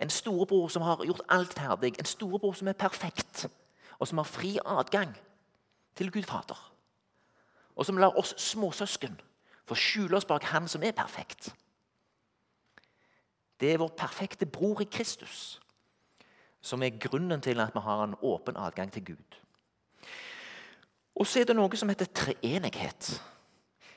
En 0.02 0.10
storebror 0.10 0.68
som 0.68 0.82
har 0.82 1.04
gjort 1.04 1.22
alt 1.28 1.54
ferdig, 1.54 1.94
en 1.98 2.04
storebror 2.04 2.52
som 2.52 2.68
er 2.68 2.72
perfekt, 2.72 3.48
og 3.98 4.08
som 4.08 4.18
har 4.18 4.24
fri 4.24 4.58
adgang 4.64 5.16
til 5.96 6.12
Gud 6.12 6.22
Fader. 6.22 6.72
Og 7.76 7.86
som 7.86 7.96
lar 7.96 8.16
oss 8.18 8.34
småsøsken 8.38 9.20
få 9.66 9.74
skjule 9.74 10.16
oss 10.16 10.24
bak 10.24 10.44
Han 10.44 10.68
som 10.68 10.82
er 10.82 10.92
perfekt. 10.92 11.54
Det 13.60 13.72
er 13.72 13.78
vår 13.78 13.92
perfekte 13.96 14.46
bror 14.46 14.80
i 14.80 14.88
Kristus 14.90 15.60
som 16.60 16.82
er 16.82 16.98
grunnen 17.00 17.40
til 17.40 17.60
at 17.60 17.74
vi 17.74 17.80
har 17.80 18.04
en 18.04 18.14
åpen 18.22 18.56
adgang 18.56 18.92
til 18.92 19.04
Gud. 19.04 19.36
Og 21.14 21.26
så 21.26 21.40
er 21.40 21.44
det 21.44 21.56
noe 21.56 21.76
som 21.76 21.88
heter 21.88 22.08
treenighet. 22.14 23.22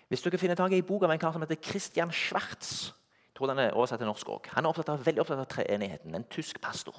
Hvis 0.07 0.21
dere 0.21 0.37
finner 0.37 0.55
tak 0.55 0.71
i 0.71 0.79
en 0.79 0.87
bok 0.87 1.03
av 1.03 1.11
en 1.11 1.19
kar 1.19 1.33
som 1.35 1.43
heter 1.43 1.59
Christian 1.63 2.11
Schwartz 2.11 2.93
jeg 3.33 3.37
tror 3.39 3.49
den 3.49 3.59
er 3.59 3.71
oversatt 3.73 3.97
til 3.97 4.05
norsk 4.05 4.29
også. 4.29 4.51
Han 4.53 4.65
er 4.65 4.69
opptatt 4.69 4.89
av, 4.93 5.05
veldig 5.05 5.21
opptatt 5.23 5.39
av 5.41 5.47
treenigheten. 5.49 6.13
En 6.13 6.25
tysk 6.29 6.59
pastor. 6.61 6.93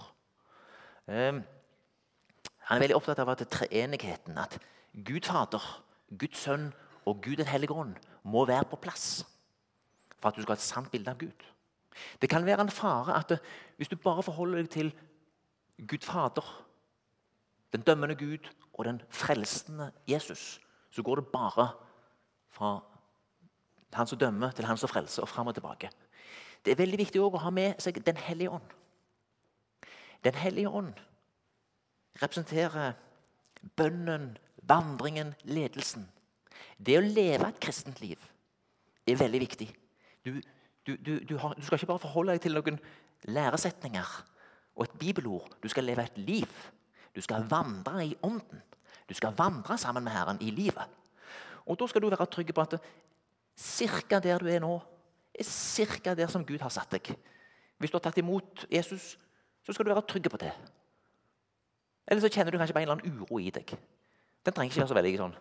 Um, 1.07 1.45
han 2.67 2.75
er 2.75 2.83
veldig 2.83 2.97
opptatt 2.97 3.21
av 3.23 3.31
at 3.31 3.45
treenigheten, 3.47 4.41
at 4.43 4.57
Gud 5.07 5.29
Fader, 5.29 5.63
Guds 6.19 6.43
Sønn 6.43 6.73
og 7.07 7.23
Gud 7.23 7.37
den 7.39 7.47
hellige 7.47 7.71
ånd 7.71 7.95
må 8.27 8.43
være 8.51 8.67
på 8.67 8.81
plass 8.83 9.23
for 10.19 10.33
at 10.33 10.35
du 10.35 10.43
skal 10.43 10.57
ha 10.57 10.59
et 10.59 10.67
sant 10.67 10.91
bilde 10.91 11.13
av 11.13 11.23
Gud. 11.23 11.47
Det 12.19 12.27
kan 12.33 12.47
være 12.47 12.67
en 12.67 12.75
fare 12.75 13.15
at 13.15 13.37
hvis 13.77 13.93
du 13.93 13.97
bare 13.97 14.27
forholder 14.27 14.65
deg 14.65 14.71
til 14.75 14.91
Gud 15.87 16.03
Fader, 16.03 16.67
den 17.73 17.87
dømmende 17.87 18.19
Gud 18.19 18.51
og 18.73 18.89
den 18.91 19.03
frelsende 19.11 19.93
Jesus, 20.11 20.61
så 20.91 21.03
går 21.03 21.23
det 21.23 21.31
bare 21.31 21.69
fra 22.51 22.81
han 23.95 24.07
som 24.11 24.19
dømmer, 24.19 24.51
til 24.51 24.67
han 24.67 24.77
som 24.77 24.91
frelser, 24.91 25.23
og 25.23 25.29
fram 25.29 25.47
og 25.47 25.55
tilbake. 25.55 25.91
Det 26.65 26.73
er 26.73 26.81
veldig 26.81 26.99
viktig 26.99 27.21
å 27.21 27.31
ha 27.43 27.51
med 27.53 27.83
seg 27.83 28.01
Den 28.05 28.17
hellige 28.17 28.57
ånd. 28.57 28.75
Den 30.25 30.35
hellige 30.41 30.71
ånd 30.73 30.95
representerer 32.23 32.95
bønnen, 33.77 34.37
vandringen, 34.63 35.35
ledelsen. 35.45 36.07
Det 36.79 36.99
å 36.99 37.05
leve 37.05 37.49
et 37.49 37.61
kristent 37.61 38.01
liv 38.01 38.21
er 39.07 39.19
veldig 39.21 39.41
viktig. 39.43 39.67
Du, 40.25 40.39
du, 40.87 40.97
du, 40.97 41.19
du, 41.29 41.35
har, 41.43 41.57
skal 41.61 41.79
ikke 41.79 41.91
bare 41.91 42.05
forholde 42.07 42.37
deg 42.37 42.45
til 42.45 42.57
noen 42.57 42.79
læresetninger 43.29 44.15
og 44.75 44.87
et 44.87 44.97
bibelord. 45.01 45.51
Du 45.63 45.69
skal 45.69 45.85
leve 45.89 46.07
et 46.07 46.19
liv. 46.19 46.49
Du 47.15 47.21
skal 47.25 47.45
vandre 47.51 48.07
i 48.07 48.15
ånden. 48.23 48.63
Du 49.09 49.15
skal 49.15 49.37
vandre 49.37 49.77
sammen 49.79 50.05
med 50.07 50.15
Herren 50.15 50.41
i 50.41 50.51
livet. 50.55 50.89
Og 51.67 51.79
Da 51.81 51.87
skal 51.89 52.03
du 52.03 52.11
være 52.11 52.27
trygg 52.27 52.55
på 52.55 52.65
at 52.65 52.81
ca. 53.57 54.19
der 54.19 54.39
du 54.39 54.49
er 54.49 54.61
nå, 54.61 54.81
er 55.35 55.99
ca. 56.03 56.15
der 56.15 56.31
som 56.31 56.45
Gud 56.47 56.61
har 56.61 56.71
satt 56.71 56.93
deg. 56.95 57.15
Hvis 57.79 57.91
du 57.91 57.99
har 57.99 58.05
tatt 58.05 58.19
imot 58.19 58.67
Jesus, 58.71 59.19
så 59.65 59.73
skal 59.73 59.85
du 59.85 59.93
være 59.93 60.07
trygg 60.07 60.31
på 60.31 60.41
det. 60.41 60.53
Eller 62.07 62.21
så 62.21 62.31
kjenner 62.31 62.53
du 62.53 62.59
kanskje 62.59 62.75
bare 62.77 62.85
en 62.85 62.91
eller 62.91 63.03
annen 63.03 63.21
uro 63.23 63.41
i 63.41 63.51
deg. 63.51 63.75
Den 64.45 64.53
trenger 64.55 64.73
ikke 64.73 64.85
være 64.85 64.93
så 64.93 65.01
veldig 65.01 65.19
sånn 65.19 65.37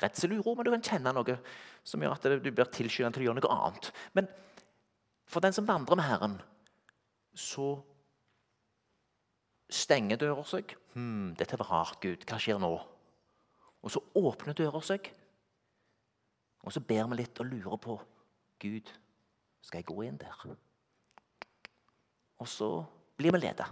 redseluro, 0.00 0.54
men 0.54 0.66
du 0.66 0.72
kan 0.72 0.84
kjenne 0.84 1.12
noe 1.12 1.36
som 1.86 2.02
gjør 2.02 2.16
at 2.16 2.28
du 2.40 2.50
blir 2.50 2.72
tilskyndet 2.72 3.16
til 3.16 3.24
å 3.24 3.28
gjøre 3.28 3.40
noe 3.40 3.56
annet. 3.56 3.90
Men 4.16 4.28
for 5.30 5.44
den 5.44 5.54
som 5.56 5.68
vandrer 5.68 5.98
med 5.98 6.08
Herren, 6.08 6.36
så 7.36 7.74
stenger 9.70 10.18
dører 10.20 10.46
seg. 10.48 10.74
Hm, 10.94 11.36
'Dette 11.38 11.58
var 11.60 11.70
rart, 11.70 12.00
Gud. 12.02 12.24
Hva 12.26 12.40
skjer 12.40 12.58
nå?' 12.58 12.80
Og 13.80 13.90
så 13.90 14.02
åpner 14.18 14.56
dører 14.56 14.82
seg. 14.84 15.12
Og 16.64 16.72
så 16.72 16.80
ber 16.80 17.06
vi 17.08 17.20
litt 17.22 17.40
og 17.40 17.46
lurer 17.46 17.78
på 17.80 18.00
Gud, 18.60 18.90
skal 19.64 19.80
jeg 19.80 19.88
gå 19.88 19.96
inn 20.06 20.18
der? 20.20 20.44
Og 22.40 22.48
så 22.48 22.70
blir 23.18 23.34
vi 23.34 23.42
ledet. 23.42 23.66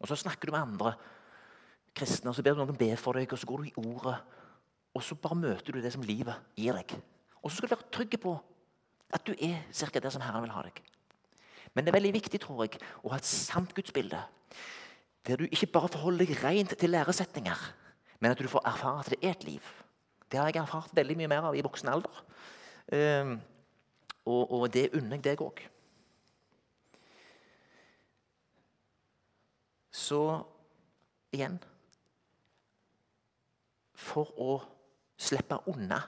Og 0.00 0.08
så 0.08 0.18
snakker 0.18 0.48
du 0.48 0.54
med 0.54 0.62
andre 0.62 0.94
kristne, 1.96 2.30
og 2.30 2.36
så 2.36 2.42
ber 2.42 2.54
du 2.54 2.62
noen 2.62 2.78
be 2.78 2.92
for 2.98 3.18
deg, 3.18 3.30
og 3.32 3.40
så 3.40 3.48
går 3.48 3.62
du 3.62 3.70
i 3.70 3.74
ordet. 3.82 4.16
Og 4.94 5.02
så 5.06 5.14
bare 5.18 5.38
møter 5.38 5.74
du 5.74 5.80
det 5.82 5.92
som 5.94 6.06
livet 6.06 6.54
gir 6.58 6.76
deg. 6.78 6.96
Og 7.42 7.50
så 7.50 7.58
skal 7.58 7.70
du 7.70 7.74
være 7.74 7.92
trygg 7.94 8.16
på 8.22 8.34
at 9.10 9.26
du 9.26 9.34
er 9.34 9.62
ca. 9.72 9.98
der 9.98 10.10
som 10.10 10.22
Herren 10.22 10.44
vil 10.44 10.54
ha 10.54 10.62
deg. 10.66 10.82
Men 11.74 11.84
det 11.84 11.92
er 11.92 11.98
veldig 11.98 12.14
viktig 12.14 12.40
tror 12.42 12.64
jeg, 12.64 12.80
å 13.02 13.12
ha 13.12 13.18
et 13.20 13.28
sant 13.28 13.74
gudsbilde 13.74 14.22
der 15.28 15.36
du 15.36 15.44
ikke 15.44 15.68
bare 15.68 15.90
forholder 15.92 16.24
deg 16.24 16.38
rent 16.42 16.72
til 16.80 16.90
læresetninger, 16.90 17.58
men 18.20 18.32
at 18.32 18.38
du 18.40 18.48
får 18.48 18.64
erfare 18.66 19.02
at 19.02 19.10
det 19.12 19.18
er 19.20 19.34
et 19.34 19.44
liv. 19.44 19.66
Det 20.32 20.40
har 20.40 20.48
jeg 20.48 20.62
erfart 20.62 20.94
veldig 20.96 21.16
mye 21.18 21.28
mer 21.28 21.48
av 21.50 21.56
i 21.58 21.64
voksen 21.64 21.90
alder. 21.92 22.22
Og, 24.26 24.52
og, 24.52 24.66
det 24.72 24.90
unner 24.94 25.16
jeg 25.16 25.24
deg 25.24 25.42
òg. 25.42 25.62
Så 29.90 30.20
igjen 31.34 31.58
For 34.00 34.30
å 34.40 34.54
slippe 35.20 35.58
unna 35.70 36.00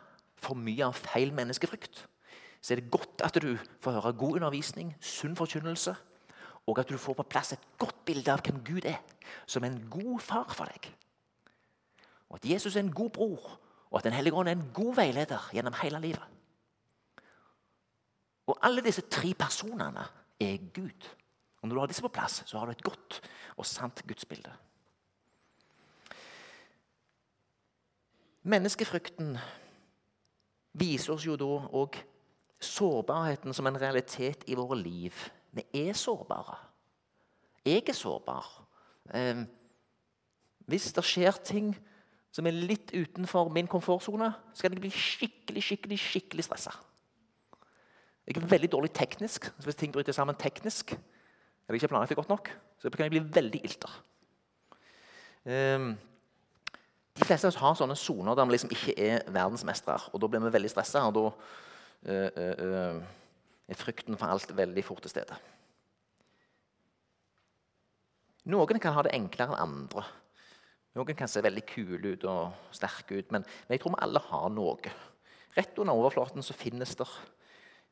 for 0.42 0.59
mye 0.59 0.87
av 0.87 0.96
feil 0.96 1.31
menneskefrykt, 1.37 2.07
så 2.62 2.72
er 2.72 2.81
det 2.81 2.90
godt 2.94 3.22
at 3.22 3.37
du 3.42 3.53
får 3.83 3.98
høre 3.98 4.14
god 4.18 4.38
undervisning, 4.40 4.94
sunn 5.01 5.37
forkynnelse 5.38 5.94
og 6.66 6.79
at 6.79 6.88
du 6.88 6.98
får 6.98 7.18
på 7.18 7.27
plass 7.27 7.53
et 7.53 7.64
godt 7.79 8.05
bilde 8.07 8.33
av 8.33 8.42
hvem 8.44 8.61
Gud 8.64 8.87
er, 8.87 9.01
som 9.46 9.64
en 9.64 9.79
god 9.90 10.20
far 10.22 10.53
for 10.55 10.70
deg. 10.70 10.92
Og 12.31 12.38
at 12.38 12.46
Jesus 12.48 12.77
er 12.77 12.85
en 12.85 12.94
god 12.94 13.11
bror, 13.11 13.59
og 13.90 13.98
at 13.98 14.05
Den 14.05 14.12
hellige 14.12 14.35
ånd 14.35 14.48
er 14.48 14.53
en 14.53 14.70
god 14.75 14.94
veileder 14.94 15.51
gjennom 15.53 15.75
hele 15.83 16.01
livet. 16.01 16.22
Alle 18.62 18.85
disse 18.85 19.05
tre 19.11 19.33
personene 19.35 20.05
er 20.40 20.59
Gud. 20.75 21.09
Og 21.62 21.68
Når 21.68 21.75
du 21.75 21.81
har 21.81 21.90
disse 21.90 22.03
på 22.03 22.09
plass, 22.09 22.42
så 22.46 22.59
har 22.59 22.66
du 22.66 22.72
et 22.72 22.83
godt 22.83 23.20
og 23.57 23.66
sant 23.66 24.03
gudsbilde. 24.07 24.53
Menneskefrykten 28.42 29.37
viser 30.72 31.14
oss 31.14 31.27
jo 31.27 31.37
da 31.38 31.51
òg 31.79 32.01
sårbarheten 32.62 33.55
som 33.55 33.66
en 33.66 33.79
realitet 33.79 34.42
i 34.51 34.59
våre 34.59 34.79
liv 34.79 35.14
vi 35.53 35.62
er 35.85 35.92
sårbare. 35.92 36.57
Jeg 37.64 37.85
er 37.88 37.94
sårbar. 37.94 38.46
Eh, 39.14 39.44
hvis 40.66 40.92
det 40.92 41.05
skjer 41.05 41.38
ting 41.44 41.75
som 42.33 42.46
er 42.46 42.57
litt 42.57 42.94
utenfor 42.94 43.51
min 43.53 43.68
komfortsone, 43.68 44.33
skal 44.55 44.72
jeg 44.72 44.81
bli 44.81 44.90
skikkelig 44.90 45.62
skikkelig, 45.62 45.98
skikkelig 46.01 46.46
stressa. 46.46 46.72
Jeg 48.26 48.38
er 48.38 48.46
veldig 48.46 48.70
dårlig 48.70 48.92
teknisk. 48.94 49.44
så 49.58 49.66
Hvis 49.66 49.78
ting 49.78 49.92
bryter 49.92 50.12
sammen 50.12 50.38
teknisk, 50.38 50.92
eller 50.92 51.78
ikke 51.78 51.88
planlagt 51.88 52.08
det 52.08 52.16
godt 52.16 52.28
nok, 52.28 52.50
så 52.78 52.90
kan 52.90 53.04
jeg 53.04 53.14
bli 53.14 53.35
veldig 53.35 53.61
ilter. 53.64 54.02
Um, 55.44 55.98
De 57.18 57.24
fleste 57.24 57.46
av 57.46 57.52
oss 57.52 57.61
har 57.61 57.74
sånne 57.76 57.96
soner 57.98 58.35
der 58.35 58.46
vi 58.46 58.54
liksom 58.54 58.70
ikke 58.72 58.94
er 58.96 59.26
verdensmestere. 59.26 60.12
Og 60.12 60.20
da 60.20 60.28
blir 60.30 60.40
vi 60.40 60.52
veldig 60.54 60.70
stressa, 60.70 61.02
og 61.04 61.14
da 61.18 61.24
uh, 61.28 62.30
uh, 62.38 63.02
er 63.68 63.78
frykten 63.78 64.16
for 64.16 64.32
alt 64.32 64.54
veldig 64.56 64.85
fort 64.85 65.02
til 65.04 65.12
stede. 65.12 65.37
Noen 68.50 68.80
kan 68.82 68.96
ha 68.96 69.04
det 69.06 69.12
enklere 69.14 69.54
enn 69.54 69.66
andre. 69.66 70.06
Noen 70.96 71.16
kan 71.16 71.30
se 71.30 71.42
veldig 71.44 71.62
kule 71.68 72.14
ut 72.16 72.24
og 72.28 72.72
sterke 72.74 73.20
ut, 73.20 73.30
men, 73.32 73.44
men 73.44 73.76
jeg 73.76 73.82
tror 73.82 73.94
vi 73.94 74.02
alle 74.06 74.24
har 74.30 74.48
noe. 74.52 74.96
Rett 75.56 75.78
under 75.78 75.96
overflaten 75.96 76.44
så 76.44 76.56
finnes 76.56 76.96
det, 76.98 77.06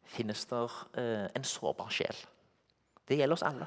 finnes 0.05 0.47
det 0.47 0.63
eh, 0.99 1.27
en 1.37 1.45
sårbar 1.45 1.91
sjel. 1.95 2.17
Det 3.09 3.19
gjelder 3.19 3.37
oss 3.37 3.47
alle. 3.47 3.67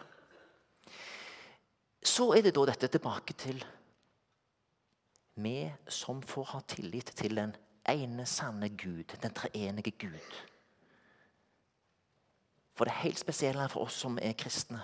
Så 2.03 2.31
er 2.35 2.43
det 2.43 2.55
da 2.55 2.65
dette 2.67 2.87
tilbake 2.91 3.33
til 3.39 3.63
vi 5.35 5.71
som 5.89 6.21
får 6.21 6.49
ha 6.51 6.59
tillit 6.67 7.13
til 7.17 7.35
den 7.35 7.55
ene 7.89 8.25
sanne 8.25 8.69
Gud, 8.69 9.15
den 9.21 9.33
treenige 9.33 9.91
Gud. 9.91 10.35
For 12.73 12.85
det 12.85 12.93
helt 12.93 13.19
spesielle 13.19 13.69
for 13.69 13.87
oss 13.87 13.93
som 13.93 14.19
er 14.21 14.33
kristne, 14.37 14.81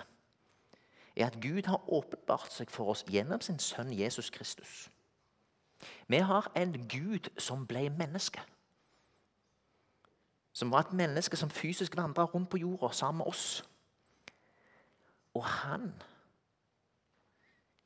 er 1.16 1.26
at 1.26 1.40
Gud 1.42 1.66
har 1.66 1.90
åpenbart 1.90 2.52
seg 2.52 2.70
for 2.70 2.90
oss 2.92 3.04
gjennom 3.08 3.40
sin 3.40 3.58
sønn 3.58 3.92
Jesus 3.92 4.30
Kristus. 4.30 4.88
Vi 6.06 6.18
har 6.18 6.50
en 6.56 6.88
Gud 6.88 7.30
som 7.38 7.66
ble 7.66 7.88
menneske. 7.90 8.42
Som 10.52 10.72
var 10.72 10.86
et 10.86 10.92
menneske 10.92 11.36
som 11.36 11.50
fysisk 11.50 11.96
vandra 11.96 12.24
rundt 12.24 12.50
på 12.50 12.58
jorda 12.58 12.92
sammen 12.92 13.18
med 13.18 13.26
oss. 13.26 13.64
Og 15.34 15.44
han 15.44 15.92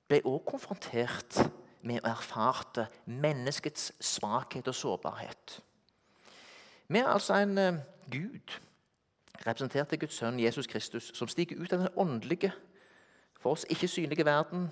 ble 0.09 0.21
også 0.25 0.45
konfrontert 0.49 1.39
med 1.85 2.01
å 2.01 2.13
erfarte 2.15 2.87
menneskets 3.07 3.93
svakhet 4.01 4.69
og 4.69 4.77
sårbarhet. 4.77 5.59
Vi 6.89 7.01
er 7.01 7.09
altså 7.09 7.37
en 7.41 7.59
uh, 7.59 7.81
Gud, 8.13 8.57
representert 9.45 9.93
av 9.93 10.01
Guds 10.01 10.17
sønn 10.21 10.41
Jesus 10.41 10.69
Kristus, 10.71 11.11
som 11.17 11.29
stiger 11.29 11.61
ut 11.61 11.73
av 11.73 11.85
den 11.85 11.97
åndelige, 12.01 12.53
for 13.41 13.57
oss 13.57 13.67
ikke 13.69 13.89
synlige 13.89 14.25
verden, 14.25 14.71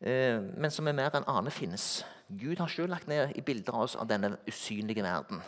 uh, 0.00 0.40
men 0.40 0.70
som 0.72 0.88
er 0.88 0.96
mer 0.96 1.16
enn 1.16 1.28
ane 1.28 1.52
finnes. 1.52 2.04
Gud 2.28 2.60
har 2.60 2.72
selv 2.72 2.92
lagt 2.92 3.08
ned 3.12 3.36
i 3.36 3.44
bilder 3.44 3.76
av 3.76 3.88
oss 3.88 3.96
av 3.96 4.08
denne 4.08 4.38
usynlige 4.48 5.04
verden. 5.04 5.42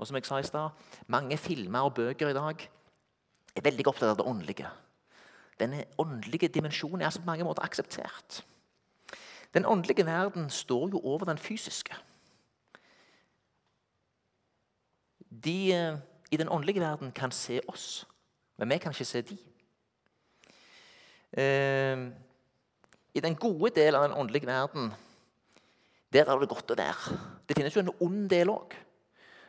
Og 0.00 0.08
som 0.08 0.16
jeg 0.16 0.24
sa 0.24 0.38
i 0.40 0.46
sted, 0.48 0.86
Mange 1.12 1.36
filmer 1.36 1.84
og 1.84 1.94
bøker 1.94 2.30
i 2.32 2.36
dag 2.36 2.62
er 3.56 3.66
veldig 3.66 3.86
opptatt 3.86 4.14
av 4.14 4.16
det 4.16 4.26
åndelige. 4.26 4.70
Denne 5.60 5.84
åndelige 6.00 6.48
dimensjonen 6.48 7.02
er 7.02 7.10
altså 7.10 7.20
på 7.20 7.28
mange 7.28 7.44
måter 7.44 7.66
akseptert. 7.66 8.40
Den 9.54 9.66
åndelige 9.66 10.06
verden 10.06 10.48
står 10.50 10.88
jo 10.94 11.00
over 11.04 11.28
den 11.28 11.38
fysiske. 11.38 11.94
De 15.44 15.72
eh, 15.74 15.98
i 16.30 16.36
den 16.36 16.48
åndelige 16.48 16.80
verden 16.80 17.12
kan 17.12 17.32
se 17.32 17.60
oss, 17.68 18.06
men 18.56 18.70
vi 18.70 18.78
kan 18.78 18.92
ikke 18.92 19.04
se 19.04 19.22
de. 19.22 19.38
Eh, 21.32 22.08
I 23.14 23.20
den 23.20 23.36
gode 23.36 23.70
delen 23.74 24.00
av 24.00 24.08
den 24.08 24.16
åndelige 24.16 24.46
verden 24.46 24.92
der 26.12 26.24
er 26.26 26.38
det 26.38 26.48
godt 26.48 26.72
å 26.72 26.78
være. 26.78 27.18
Det 27.48 27.56
finnes 27.56 27.76
jo 27.76 27.82
en 27.84 27.92
ond 28.00 28.30
del 28.30 28.50
òg. 28.50 28.74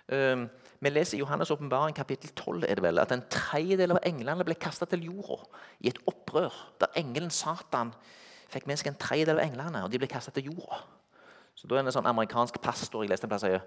Eh, 0.10 0.48
vi 0.80 0.90
leser 0.90 1.18
i 1.18 1.22
Johannes' 1.22 1.52
åpenbaring 1.54 1.96
kapittel 1.96 2.30
12 2.36 2.64
er 2.68 2.76
det 2.76 2.84
vel, 2.84 3.00
at 3.00 3.12
en 3.12 3.24
tredjedel 3.30 3.92
av 3.92 4.02
englene 4.04 4.46
ble 4.48 4.56
kasta 4.56 4.86
til 4.90 5.06
jorda 5.06 5.44
i 5.80 5.92
et 5.92 6.00
opprør 6.10 6.56
der 6.82 6.98
engelen 6.98 7.30
Satan 7.30 7.94
fikk 8.52 8.66
med 8.68 8.80
seg 8.80 8.92
en 8.92 9.00
tredjedel 9.00 9.40
av 9.40 9.46
englene, 9.46 9.84
og 9.84 9.92
de 9.92 10.00
ble 10.02 10.10
kasta 10.12 10.34
til 10.36 10.50
jorda. 10.50 10.82
Så 11.56 11.68
Da 11.68 11.76
er 11.76 11.84
det 11.84 11.92
en 11.92 12.02
sånn 12.02 12.10
amerikansk 12.10 12.58
pastor 12.62 13.04
jeg 13.04 13.12
leste 13.12 13.28
en 13.28 13.30
plass 13.30 13.44
sier 13.46 13.62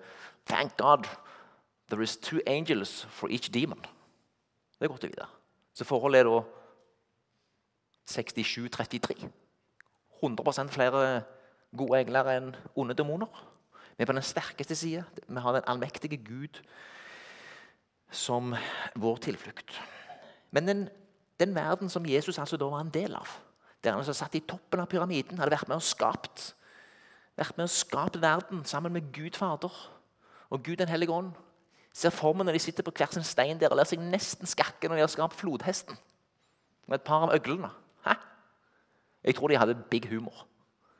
Thank 0.46 0.76
God 0.76 1.06
there 1.88 2.02
is 2.02 2.16
two 2.16 2.40
angels 2.46 3.06
for 3.10 3.30
each 3.30 3.52
demon. 3.52 3.80
Det 4.78 4.88
er 4.88 4.88
godt 4.88 5.04
å 5.04 5.10
vite. 5.12 5.26
Så 5.74 5.84
forholdet 5.86 6.24
er 6.24 6.30
da 6.30 6.42
67-33. 8.10 9.30
100 10.20 10.68
flere 10.72 11.22
gode 11.76 12.00
engler 12.00 12.30
enn 12.32 12.54
onde 12.76 12.96
demoner. 12.96 13.28
Vi 13.94 14.02
er 14.02 14.10
på 14.10 14.16
den 14.16 14.26
sterkeste 14.26 14.76
side. 14.76 15.04
Vi 15.28 15.40
har 15.40 15.52
den 15.52 15.68
allmektige 15.70 16.16
Gud 16.16 16.60
som 18.10 18.54
vår 18.94 19.16
tilflukt. 19.16 19.80
Men 20.50 20.68
den, 20.68 20.88
den, 21.40 21.54
verden 21.54 21.88
som 21.90 22.06
Jesus 22.06 22.38
altså 22.38 22.56
da 22.56 22.68
var 22.70 22.80
en 22.80 22.94
del 22.94 23.14
av, 23.14 23.28
der 23.84 23.90
han 23.90 24.02
altså 24.02 24.14
satt 24.14 24.34
i 24.34 24.42
toppen 24.46 24.80
av 24.80 24.90
pyramiden, 24.90 25.38
hadde 25.38 25.54
vært 25.54 25.68
med 25.68 25.82
og 25.82 25.86
skapt 25.86 26.54
vært 27.34 27.56
med 27.58 27.66
og 27.66 27.74
skapt 27.74 28.20
verden 28.22 28.64
sammen 28.68 28.94
med 28.94 29.10
Gud 29.14 29.38
Fader 29.38 29.72
og 30.50 30.62
Gud 30.62 30.78
den 30.78 30.88
hellige 30.88 31.12
ånd. 31.12 31.32
Ser 31.94 32.14
for 32.14 32.34
når 32.34 32.56
de 32.56 32.62
sitter 32.62 32.86
på 32.86 32.92
hver 32.94 33.10
sin 33.14 33.26
stein 33.26 33.58
der 33.58 33.70
og 33.70 33.78
lar 33.78 33.88
seg 33.88 34.02
nesten 34.02 34.46
skakke 34.50 34.88
når 34.88 34.98
de 34.98 35.04
har 35.06 35.12
skapt 35.12 35.38
flodhesten 35.38 35.98
med 36.86 36.98
et 36.98 37.06
par 37.06 37.26
av 37.26 37.34
øglene. 37.34 37.70
Hæ? 38.06 38.14
Jeg 39.24 39.34
tror 39.34 39.48
de 39.48 39.58
hadde 39.58 39.82
big 39.90 40.08
humor. 40.10 40.46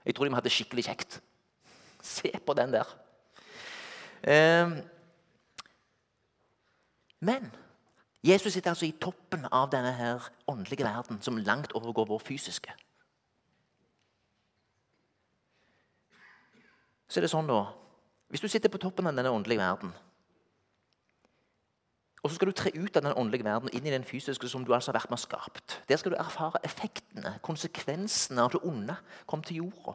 Jeg 0.06 0.14
tror 0.14 0.28
de 0.28 0.34
hadde 0.34 0.52
skikkelig 0.52 0.86
kjekt. 0.86 1.20
Se 2.04 2.30
på 2.46 2.54
den 2.56 2.72
der. 2.74 2.88
Eh, 4.22 4.74
men 7.24 7.52
Jesus 8.24 8.52
sitter 8.52 8.72
altså 8.72 8.86
i 8.88 8.96
toppen 9.00 9.44
av 9.52 9.70
denne 9.72 9.92
her 9.92 10.28
åndelige 10.48 10.84
verden, 10.84 11.20
som 11.22 11.40
langt 11.40 11.72
overgår 11.76 12.08
vår 12.08 12.22
fysiske. 12.24 12.72
Så 17.08 17.20
er 17.20 17.26
det 17.26 17.32
sånn 17.32 17.48
da, 17.48 17.66
Hvis 18.32 18.40
du 18.40 18.48
sitter 18.48 18.72
på 18.72 18.80
toppen 18.82 19.06
av 19.06 19.14
denne 19.14 19.30
åndelige 19.30 19.60
verden, 19.60 19.92
og 22.24 22.30
så 22.30 22.38
skal 22.38 22.48
du 22.48 22.56
tre 22.56 22.70
ut 22.72 22.96
av 22.96 23.02
den 23.04 23.12
åndelige 23.20 23.44
verden 23.44 23.68
inn 23.76 23.84
i 23.84 23.92
den 23.92 24.06
fysiske 24.08 24.48
som 24.48 24.62
du 24.64 24.72
altså 24.72 24.90
har 24.90 24.96
vært 24.96 25.10
med 25.12 25.18
og 25.18 25.22
skapt. 25.26 25.74
Der 25.90 25.98
skal 26.00 26.14
du 26.14 26.16
erfare 26.16 26.62
effektene, 26.64 27.34
konsekvensene 27.44 28.40
av 28.40 28.54
det 28.54 28.62
onde 28.64 28.96
kom 29.28 29.42
til 29.44 29.60
jorda. 29.60 29.92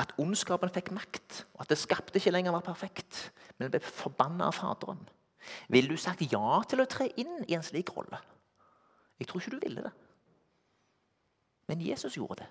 At 0.00 0.14
ondskapen 0.16 0.72
fikk 0.72 0.88
makt, 0.96 1.42
og 1.52 1.66
at 1.66 1.74
det 1.74 1.78
skapte 1.78 2.16
ikke 2.16 2.32
lenger 2.32 2.56
var 2.56 2.64
perfekt, 2.64 3.26
men 3.58 3.68
ble 3.74 3.82
forbanna 3.84 4.48
av 4.48 4.56
Faderen. 4.56 5.04
Ville 5.68 5.92
du 5.92 6.00
sagt 6.00 6.24
ja 6.24 6.62
til 6.64 6.80
å 6.80 6.88
tre 6.88 7.10
inn 7.20 7.44
i 7.44 7.58
en 7.58 7.66
slik 7.66 7.92
rolle? 7.92 8.22
Jeg 9.20 9.28
tror 9.28 9.44
ikke 9.44 9.58
du 9.58 9.60
ville 9.68 9.84
det. 9.84 9.92
Men 11.68 11.84
Jesus 11.84 12.16
gjorde 12.16 12.40
det. 12.40 12.50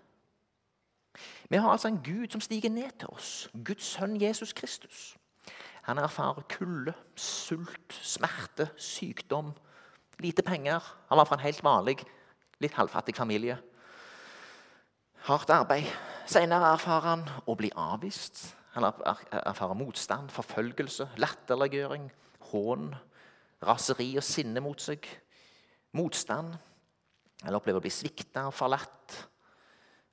Vi 1.49 1.57
har 1.57 1.71
altså 1.71 1.87
en 1.87 2.01
Gud 2.03 2.29
som 2.29 2.41
stiger 2.41 2.69
ned 2.69 2.93
til 2.99 3.09
oss. 3.09 3.49
Guds 3.65 3.95
sønn 3.97 4.21
Jesus 4.21 4.53
Kristus. 4.53 5.15
Han 5.85 6.01
erfarer 6.01 6.47
kulde, 6.49 6.93
sult, 7.15 7.93
smerte, 8.01 8.71
sykdom, 8.77 9.51
lite 10.19 10.41
penger. 10.41 10.81
Han 11.09 11.19
var 11.19 11.27
fra 11.29 11.37
en 11.37 11.45
helt 11.45 11.63
vanlig, 11.63 11.99
litt 12.63 12.73
halvfattig 12.73 13.15
familie. 13.17 13.59
Hardt 15.27 15.49
arbeid. 15.53 15.89
Senere 16.25 16.73
erfarer 16.73 17.11
han 17.11 17.25
å 17.45 17.55
bli 17.57 17.69
avvist. 17.77 18.41
Han 18.73 18.87
erfarer 18.89 19.77
motstand, 19.77 20.33
forfølgelse, 20.33 21.11
latterliggjøring, 21.21 22.09
hån, 22.49 22.89
raseri 23.65 24.09
og 24.17 24.25
sinne 24.25 24.63
mot 24.65 24.81
seg, 24.81 25.05
motstand. 25.95 26.57
Han 27.45 27.57
opplever 27.57 27.79
å 27.79 27.85
bli 27.85 27.93
svikta 27.93 28.47
og 28.49 28.57
forlatt. 28.57 29.19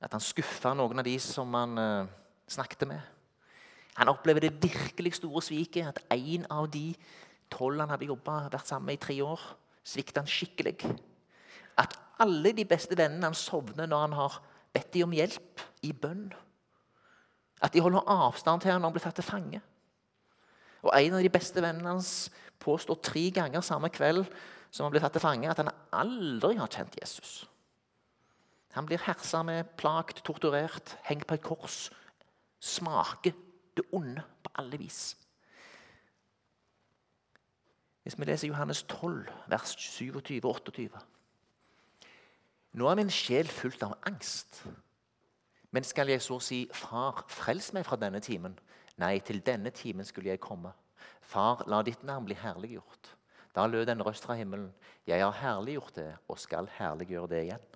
At 0.02 0.12
han 0.12 0.22
skuffa 0.22 0.74
noen 0.76 1.00
av 1.00 1.06
de 1.06 1.16
som 1.22 1.52
han 1.54 1.78
uh, 1.78 2.12
snakket 2.50 2.88
med. 2.90 3.00
Han 4.00 4.08
opplever 4.08 4.40
det 4.40 4.56
virkelig 4.62 5.16
store 5.18 5.42
sviket. 5.44 5.88
At 5.88 6.00
en 6.14 6.46
av 6.50 6.70
de 6.72 6.92
tolv 7.52 7.80
han 7.80 7.92
hadde 7.92 8.08
jobbet, 8.08 8.52
vært 8.52 8.68
sammen 8.68 8.92
med 8.92 9.00
i 9.00 9.04
tre 9.04 9.18
år, 9.24 9.42
svikter 9.84 10.22
han 10.22 10.30
skikkelig. 10.30 10.78
At 11.78 11.98
alle 12.22 12.54
de 12.56 12.64
beste 12.68 12.96
vennene 12.96 13.28
han 13.28 13.36
sovner 13.36 13.88
når 13.90 14.06
han 14.06 14.16
har 14.16 14.38
bedt 14.72 14.94
dem 14.94 15.10
om 15.10 15.16
hjelp 15.16 15.66
i 15.84 15.92
bønn. 15.92 16.30
At 17.62 17.74
de 17.74 17.82
holder 17.84 18.08
avstand 18.10 18.62
til 18.62 18.72
ham 18.72 18.82
når 18.82 18.90
han 18.90 18.96
blir 18.96 19.04
tatt 19.04 19.20
til 19.20 19.28
fange. 19.28 19.60
Og 20.82 20.90
En 20.98 21.14
av 21.14 21.22
de 21.22 21.30
beste 21.30 21.62
vennene 21.62 21.94
hans 21.94 22.30
påstår 22.62 22.98
tre 23.02 23.28
ganger 23.34 23.62
samme 23.62 23.90
kveld 23.92 24.24
som 24.72 24.86
han 24.86 24.94
blir 24.94 25.02
tatt 25.04 25.14
til 25.14 25.22
fange, 25.22 25.50
at 25.50 25.60
han 25.60 25.70
aldri 25.92 26.56
har 26.56 26.70
kjent 26.72 26.96
Jesus. 26.98 27.44
Han 28.72 28.86
blir 28.88 29.02
hersa 29.04 29.42
med, 29.44 29.68
plagt, 29.76 30.22
torturert, 30.24 30.96
hengt 31.04 31.26
på 31.28 31.36
et 31.36 31.44
kors. 31.44 31.90
Smaker 32.58 33.36
det 33.76 33.84
onde 33.92 34.22
på 34.44 34.50
alle 34.54 34.78
vis. 34.78 35.16
Hvis 38.02 38.18
vi 38.18 38.24
leser 38.24 38.48
Johannes 38.48 38.82
12, 38.82 39.28
vers 39.48 39.74
27 39.78 40.44
og 40.44 40.54
28 40.54 40.88
Nå 42.72 42.88
er 42.88 42.96
min 42.96 43.10
sjel 43.12 43.48
fullt 43.48 43.82
av 43.84 43.98
angst. 44.08 44.62
Men 45.70 45.84
skal 45.84 46.08
jeg 46.08 46.22
så 46.24 46.38
si, 46.40 46.64
Far, 46.72 47.24
frels 47.28 47.72
meg 47.76 47.84
fra 47.84 47.98
denne 48.00 48.20
timen? 48.24 48.56
Nei, 49.00 49.18
til 49.20 49.42
denne 49.44 49.70
timen 49.70 50.08
skulle 50.08 50.32
jeg 50.32 50.40
komme. 50.40 50.72
Far, 51.20 51.64
la 51.68 51.82
ditt 51.84 52.02
navn 52.04 52.24
bli 52.28 52.36
herliggjort. 52.36 53.12
Da 53.52 53.66
lød 53.68 53.92
en 53.92 54.04
røst 54.04 54.24
fra 54.24 54.34
himmelen. 54.34 54.72
Jeg 55.06 55.20
har 55.20 55.36
herliggjort 55.36 55.96
det 55.96 56.10
og 56.28 56.40
skal 56.40 56.68
herliggjøre 56.78 57.28
det 57.28 57.42
igjen. 57.44 57.66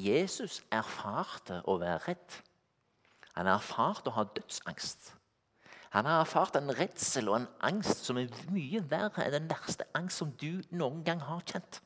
Jesus 0.00 0.62
erfarte 0.72 1.60
å 1.68 1.76
være 1.80 2.00
redd. 2.08 2.38
Han 3.36 3.46
har 3.46 3.58
erfart 3.58 4.08
å 4.08 4.14
ha 4.16 4.24
dødsangst. 4.36 5.14
Han 5.90 6.06
har 6.06 6.22
erfart 6.22 6.56
en 6.58 6.70
redsel 6.78 7.28
og 7.30 7.40
en 7.40 7.48
angst 7.66 8.04
som 8.06 8.18
er 8.18 8.30
mye 8.54 8.82
verre 8.90 9.24
enn 9.24 9.34
den 9.34 9.48
verste 9.50 9.86
angst 9.98 10.22
som 10.22 10.30
du 10.38 10.62
noen 10.70 11.02
gang 11.06 11.22
har 11.26 11.42
kjent. 11.46 11.80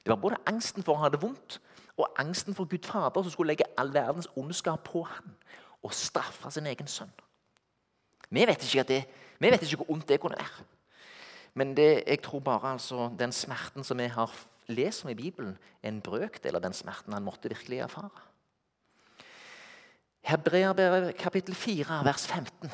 Det 0.00 0.12
var 0.12 0.20
både 0.22 0.38
angsten 0.48 0.86
for 0.86 0.94
å 0.96 1.02
ha 1.02 1.10
det 1.12 1.20
vondt 1.22 1.58
og 2.00 2.20
angsten 2.22 2.56
for 2.56 2.70
Gud 2.70 2.86
Fader 2.88 3.24
som 3.24 3.34
skulle 3.34 3.52
legge 3.52 3.68
all 3.78 3.90
verdens 3.92 4.30
ondskap 4.38 4.86
på 4.86 5.02
ham 5.04 5.34
og 5.82 5.94
straffe 5.96 6.52
sin 6.54 6.68
egen 6.70 6.88
sønn. 6.88 7.10
Vi 8.30 8.46
vet 8.46 8.62
ikke, 8.62 8.86
det, 8.86 9.00
vi 9.42 9.50
vet 9.50 9.64
ikke 9.66 9.82
hvor 9.82 9.90
ondt 9.96 10.08
det 10.08 10.20
kunne 10.22 10.38
være. 10.38 10.66
Men 11.58 11.74
det, 11.76 12.04
jeg 12.06 12.22
tror 12.22 12.40
bare 12.46 12.76
altså, 12.76 13.10
den 13.18 13.32
smerten 13.34 13.84
som 13.84 13.98
vi 13.98 14.06
har 14.06 14.32
lest 14.70 15.04
om 15.04 15.10
i 15.10 15.18
Bibelen, 15.18 15.56
er 15.82 15.90
en 15.90 16.02
brøkdel 16.04 16.54
av 16.54 16.62
den 16.62 16.76
smerten 16.76 17.16
han 17.16 17.26
måtte 17.26 17.50
virkelig 17.50 17.82
erfare. 17.82 18.22
Hebreerbrevet 20.30 21.16
kapittel 21.18 21.54
4, 21.54 22.04
vers 22.04 22.26
15. 22.26 22.70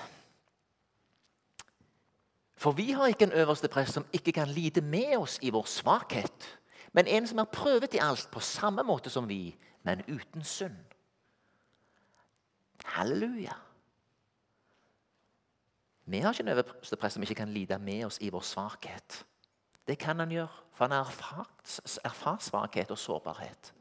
For 2.56 2.72
vi 2.76 2.90
har 2.92 3.06
ikke 3.06 3.24
en 3.24 3.32
øverste 3.32 3.68
prest 3.68 3.92
som 3.96 4.06
ikke 4.12 4.32
kan 4.32 4.48
lide 4.48 4.80
med 4.80 5.16
oss 5.16 5.38
i 5.42 5.50
vår 5.50 5.64
svakhet, 5.64 6.48
men 6.92 7.06
en 7.06 7.26
som 7.28 7.38
har 7.38 7.48
prøvet 7.52 7.94
i 7.94 8.00
alt 8.02 8.28
på 8.32 8.40
samme 8.40 8.82
måte 8.82 9.10
som 9.12 9.28
vi, 9.28 9.56
men 9.82 10.04
uten 10.08 10.44
synd. 10.44 10.76
Halleluja. 12.84 13.52
Vi 16.06 16.20
har 16.20 16.32
ikke 16.32 16.42
en 16.42 16.58
øverste 16.58 16.96
prest 16.96 17.14
som 17.14 17.22
ikke 17.22 17.34
kan 17.34 17.52
lide 17.52 17.78
med 17.78 18.04
oss 18.04 18.18
i 18.20 18.30
vår 18.30 18.44
svakhet. 18.44 19.24
Det 19.88 19.98
kan 19.98 20.18
han 20.18 20.30
gjøre, 20.30 20.62
for 20.72 20.84
han 20.84 20.92
har 20.92 21.08
erfart, 21.08 21.80
erfart 22.04 22.42
svakhet 22.42 22.90
og 22.90 22.98
sårbarhet. 22.98 23.72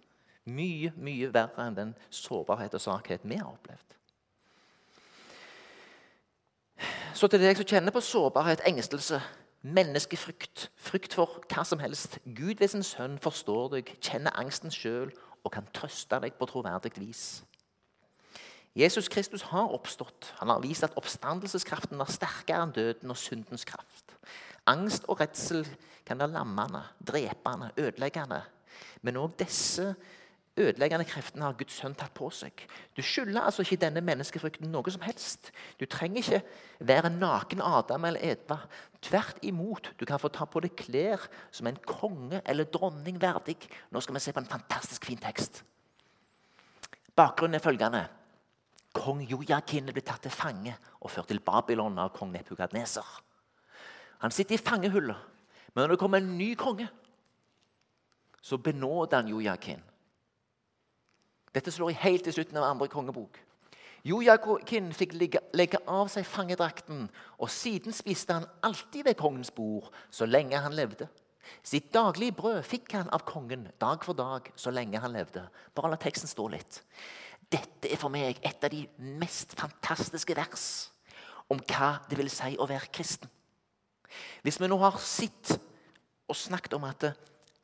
Mye, 0.46 0.92
mye 1.02 1.32
verre 1.34 1.66
enn 1.66 1.78
den 1.78 1.94
sårbarhet 2.14 2.76
og 2.78 2.84
svakhet 2.84 3.24
vi 3.26 3.40
har 3.40 3.50
opplevd. 3.50 3.96
Så 7.16 7.30
til 7.32 7.42
deg 7.42 7.58
som 7.58 7.68
kjenner 7.70 7.96
på 7.96 8.04
sårbarhet, 8.04 8.62
engstelse, 8.68 9.22
menneskefrykt, 9.66 10.70
frykt 10.78 11.16
for 11.18 11.40
hva 11.50 11.64
som 11.66 11.80
helst 11.82 12.20
Gud 12.38 12.60
ved 12.60 12.70
sin 12.74 12.86
sønn 12.86 13.18
forstår 13.24 13.72
deg, 13.78 13.90
kjenner 14.04 14.36
angsten 14.38 14.74
sjøl 14.74 15.14
og 15.46 15.54
kan 15.56 15.66
trøste 15.74 16.20
deg 16.22 16.36
på 16.38 16.48
troverdig 16.50 16.94
vis. 17.00 17.26
Jesus 18.76 19.08
Kristus 19.08 19.46
har 19.54 19.72
oppstått. 19.72 20.34
Han 20.42 20.52
har 20.52 20.60
vist 20.60 20.84
at 20.84 20.98
oppstandelseskraften 21.00 22.02
er 22.04 22.12
sterkere 22.12 22.66
enn 22.66 22.76
døden 22.76 23.14
og 23.14 23.18
syndens 23.18 23.64
kraft. 23.66 24.18
Angst 24.68 25.08
og 25.08 25.22
redsel 25.22 25.64
kan 26.06 26.20
være 26.20 26.36
lammende, 26.36 26.84
drepende, 27.00 27.72
ødeleggende. 27.80 28.42
Men 29.02 29.22
òg 29.22 29.38
disse 29.40 29.94
ødeleggende 30.58 31.06
kreftene 31.08 31.44
har 31.44 31.56
Guds 31.60 31.76
sønn 31.76 31.96
tatt 31.98 32.14
på 32.16 32.30
seg. 32.32 32.64
Du 32.96 33.02
skylder 33.04 33.44
altså 33.44 33.66
ikke 33.66 33.80
denne 33.82 34.04
menneskefrykten 34.06 34.70
noe 34.72 34.92
som 34.94 35.04
helst. 35.04 35.52
Du 35.80 35.84
trenger 35.90 36.22
ikke 36.22 36.86
være 36.88 37.12
naken 37.12 37.64
Adam 37.66 38.08
eller 38.08 38.24
Edva. 38.24 38.62
Tvert 39.04 39.42
imot, 39.44 39.92
du 40.00 40.06
kan 40.08 40.22
få 40.22 40.32
ta 40.32 40.48
på 40.48 40.64
deg 40.64 40.76
klær 40.80 41.26
som 41.52 41.68
en 41.68 41.80
konge 41.88 42.40
eller 42.46 42.70
dronning 42.72 43.20
verdig. 43.22 43.58
Nå 43.92 44.04
skal 44.04 44.16
vi 44.16 44.24
se 44.24 44.34
på 44.36 44.44
en 44.44 44.54
fantastisk 44.54 45.08
fin 45.10 45.20
tekst. 45.20 45.64
Bakgrunnen 47.16 47.60
er 47.60 47.64
følgende. 47.64 48.06
Kong 48.96 49.22
Jojakin 49.28 49.92
ble 49.92 50.04
tatt 50.08 50.24
til 50.24 50.32
fange 50.32 50.72
og 51.02 51.12
ført 51.12 51.28
til 51.32 51.42
Babylon 51.44 52.00
av 52.00 52.14
kong 52.16 52.32
Nepukadneser. 52.32 53.08
Han 54.24 54.32
sitter 54.32 54.56
i 54.56 54.62
fangehullet, 54.62 55.18
men 55.74 55.84
når 55.84 55.96
det 55.96 56.00
kommer 56.00 56.24
en 56.24 56.38
ny 56.40 56.54
konge, 56.56 56.88
så 58.40 58.58
benåder 58.62 59.20
han 59.20 59.32
Jojakin. 59.34 59.84
Dette 61.56 61.72
slår 61.72 61.94
jeg 61.94 62.04
helt 62.04 62.26
til 62.28 62.36
slutten 62.36 62.60
av 62.60 62.68
andre 62.68 62.90
kongebok. 62.92 63.40
Jojakin 64.06 64.92
fikk 64.94 65.16
legge 65.58 65.80
av 65.90 66.10
seg 66.14 66.28
fangedrakten, 66.30 67.08
og 67.42 67.50
siden 67.50 67.96
spiste 67.96 68.36
han 68.38 68.50
alltid 68.66 69.08
ved 69.08 69.18
kongens 69.18 69.50
bord 69.56 69.88
så 70.14 70.28
lenge 70.30 70.60
han 70.62 70.76
levde. 70.78 71.08
Sitt 71.66 71.92
daglige 71.94 72.36
brød 72.38 72.62
fikk 72.66 72.94
han 72.98 73.10
av 73.14 73.24
kongen 73.26 73.68
dag 73.82 74.04
for 74.06 74.18
dag 74.18 74.52
så 74.60 74.74
lenge 74.74 75.02
han 75.02 75.14
levde. 75.14 75.46
Bare 75.74 75.94
la 75.94 76.00
teksten 76.02 76.30
stå 76.30 76.48
litt. 76.54 76.82
Dette 77.50 77.90
er 77.90 78.02
for 78.02 78.14
meg 78.14 78.42
et 78.46 78.66
av 78.66 78.74
de 78.74 78.84
mest 79.22 79.54
fantastiske 79.58 80.38
vers 80.38 80.68
om 81.50 81.62
hva 81.62 81.96
det 82.10 82.18
vil 82.20 82.32
si 82.34 82.56
å 82.58 82.70
være 82.70 82.92
kristen. 82.94 83.30
Hvis 84.46 84.60
vi 84.62 84.70
nå 84.70 84.78
har 84.82 84.98
sett 85.02 85.56
og 86.30 86.38
snakket 86.38 86.78
om 86.78 86.86
at 86.88 87.10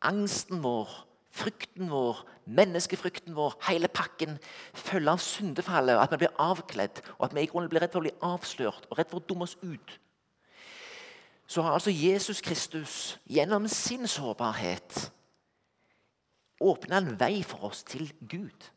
angsten 0.05 0.61
vår 0.61 0.89
frykten 1.31 1.89
vår, 1.91 2.21
menneskefrykten 2.51 3.35
vår, 3.35 3.55
hele 3.69 3.87
pakken 3.87 4.37
følger 4.73 5.13
av 5.13 5.23
syndefallet, 5.23 5.99
at 5.99 6.11
vi 6.11 6.23
blir 6.23 6.39
avkledd, 6.43 7.01
og 7.17 7.27
at 7.29 7.35
vi 7.35 7.45
i 7.45 7.51
grunnen 7.51 7.71
blir 7.71 7.83
redd 7.83 7.93
for 7.93 8.03
å 8.03 8.07
bli 8.07 8.15
avslørt 8.27 8.89
og 8.89 8.99
redd 8.99 9.11
for 9.11 9.21
å 9.21 9.27
dumme 9.29 9.47
oss 9.47 9.57
ut, 9.63 9.97
så 11.51 11.65
har 11.65 11.75
altså 11.75 11.91
Jesus 11.91 12.39
Kristus 12.43 13.17
gjennom 13.27 13.67
sin 13.67 14.07
sårbarhet 14.07 15.11
åpna 16.63 17.01
en 17.01 17.17
vei 17.19 17.41
for 17.43 17.71
oss 17.71 17.81
til 17.83 18.05
Gud. 18.21 18.69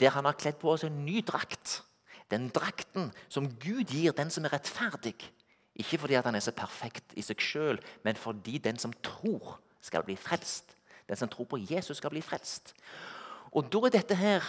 Der 0.00 0.12
han 0.12 0.26
har 0.28 0.36
kledd 0.36 0.58
på 0.60 0.72
oss 0.74 0.84
en 0.84 1.04
ny 1.06 1.22
drakt. 1.24 1.82
Den 2.28 2.50
drakten 2.52 3.12
som 3.28 3.48
Gud 3.62 3.94
gir 3.94 4.12
den 4.12 4.32
som 4.32 4.44
er 4.44 4.56
rettferdig. 4.56 5.14
Ikke 5.74 5.98
fordi 6.02 6.18
han 6.18 6.34
er 6.34 6.42
så 6.44 6.52
perfekt 6.54 7.14
i 7.16 7.22
seg 7.24 7.40
sjøl, 7.40 7.80
men 8.04 8.18
fordi 8.18 8.58
den 8.58 8.78
som 8.78 8.92
tror, 9.04 9.58
skal 9.84 10.04
bli 10.04 10.16
frelst. 10.16 10.76
Den 11.08 11.16
som 11.16 11.28
tror 11.28 11.44
på 11.44 11.60
Jesus, 11.60 11.96
skal 11.96 12.10
bli 12.10 12.22
frelst. 12.24 12.74
Og 13.52 13.72
Da 13.72 13.78
er 13.78 13.88
dette 13.98 14.14
her 14.14 14.42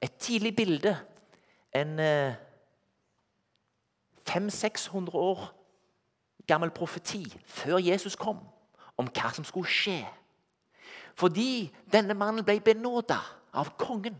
et 0.00 0.16
tidlig 0.18 0.56
bilde. 0.56 0.96
En 1.74 1.98
eh, 1.98 2.34
500-600 4.28 5.14
år 5.14 5.52
gammel 6.46 6.70
profeti 6.70 7.24
før 7.46 7.78
Jesus 7.78 8.16
kom, 8.16 8.38
om 8.96 9.08
hva 9.08 9.30
som 9.34 9.44
skulle 9.44 9.70
skje. 9.70 10.02
Fordi 11.18 11.72
denne 11.92 12.14
mannen 12.14 12.44
ble 12.44 12.58
benåda 12.60 13.18
av 13.52 13.72
kongen. 13.80 14.16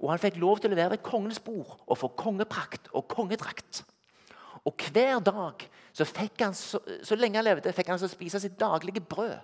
Og 0.00 0.10
han 0.10 0.20
fikk 0.20 0.38
lov 0.40 0.60
til 0.60 0.72
å 0.72 0.78
være 0.78 0.96
ved 0.96 1.04
kongens 1.04 1.40
bord 1.44 1.76
og 1.86 1.98
få 1.98 2.08
kongeprakt 2.16 2.88
og 2.92 3.08
kongedrakt. 3.08 3.82
Og 4.64 4.76
hver 4.92 5.20
dag, 5.24 5.64
så, 5.92 6.04
fikk 6.04 6.40
han, 6.44 6.54
så, 6.56 6.80
så 7.04 7.16
lenge 7.16 7.40
han 7.40 7.44
levde, 7.44 7.72
fikk 7.72 7.88
han 7.88 7.98
altså 7.98 8.08
spise 8.08 8.40
sitt 8.40 8.58
daglige 8.60 9.00
brød 9.00 9.38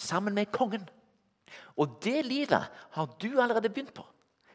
sammen 0.00 0.34
med 0.34 0.52
kongen. 0.54 0.86
Og 1.76 1.98
det 2.04 2.24
livet 2.26 2.70
har 2.96 3.12
du 3.20 3.28
allerede 3.40 3.70
begynt 3.70 3.94
på. 3.94 4.06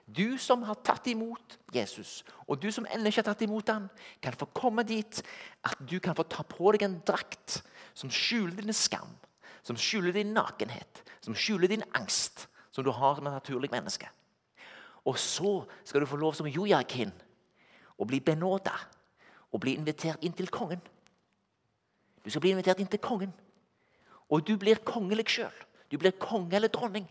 Du 0.06 0.38
som 0.38 0.62
har 0.68 0.78
tatt 0.86 1.08
imot 1.10 1.58
Jesus, 1.74 2.20
og 2.46 2.60
du 2.62 2.70
som 2.72 2.86
ennå 2.86 3.10
ikke 3.10 3.24
har 3.24 3.32
tatt 3.32 3.42
imot 3.42 3.70
ham, 3.74 3.88
kan 4.22 4.36
få 4.38 4.46
komme 4.54 4.86
dit 4.86 5.22
at 5.66 5.80
du 5.82 5.98
kan 6.00 6.18
få 6.18 6.28
ta 6.30 6.46
på 6.46 6.76
deg 6.76 6.86
en 6.86 7.00
drakt 7.08 7.64
som 7.98 8.12
skjuler 8.14 8.62
din 8.62 8.76
skam, 8.76 9.10
som 9.66 9.78
skjuler 9.78 10.14
din 10.14 10.36
nakenhet, 10.36 11.02
som 11.26 11.34
skjuler 11.34 11.74
din 11.74 11.86
angst, 11.98 12.46
som 12.70 12.86
du 12.86 12.92
har 12.94 13.18
som 13.18 13.26
et 13.26 13.34
naturlig 13.34 13.72
menneske. 13.74 14.10
Og 15.06 15.18
så 15.22 15.64
skal 15.84 16.02
du 16.02 16.10
få 16.10 16.22
lov 16.22 16.38
som 16.38 16.50
Jojakin 16.50 17.14
å 17.98 18.06
bli 18.06 18.20
benåda 18.22 18.76
og 19.54 19.62
bli 19.64 19.74
invitert 19.78 20.22
inn 20.26 20.38
til 20.38 20.52
kongen. 20.54 20.82
Du 22.22 22.30
skal 22.30 22.44
bli 22.46 22.54
invitert 22.54 22.82
inn 22.82 22.90
til 22.90 23.02
kongen. 23.02 23.34
Og 24.34 24.46
du 24.46 24.56
blir 24.60 24.82
kongelig 24.86 25.28
sjøl. 25.36 25.62
Du 25.92 25.98
blir 26.02 26.16
konge 26.18 26.56
eller 26.58 26.72
dronning. 26.74 27.06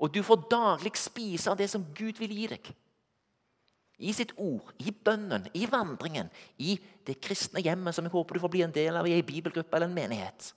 Og 0.00 0.12
du 0.12 0.22
får 0.24 0.46
daglig 0.52 0.94
spise 0.96 1.50
av 1.52 1.58
det 1.60 1.68
som 1.72 1.84
Gud 1.96 2.20
vil 2.20 2.32
gi 2.32 2.46
deg. 2.54 2.70
I 4.00 4.14
sitt 4.16 4.32
ord, 4.40 4.70
i 4.80 4.92
bønnen, 4.96 5.44
i 5.52 5.66
vandringen, 5.68 6.30
i 6.56 6.78
det 7.04 7.18
kristne 7.20 7.60
hjemmet 7.60 7.96
som 7.96 8.06
jeg 8.06 8.14
håper 8.14 8.36
du 8.36 8.44
får 8.46 8.52
bli 8.54 8.62
en 8.64 8.72
del 8.72 8.96
av 8.96 9.08
i 9.08 9.12
en 9.18 9.26
bibelgruppe 9.28 9.76
eller 9.76 9.90
en 9.90 9.96
menighet. 9.96 10.54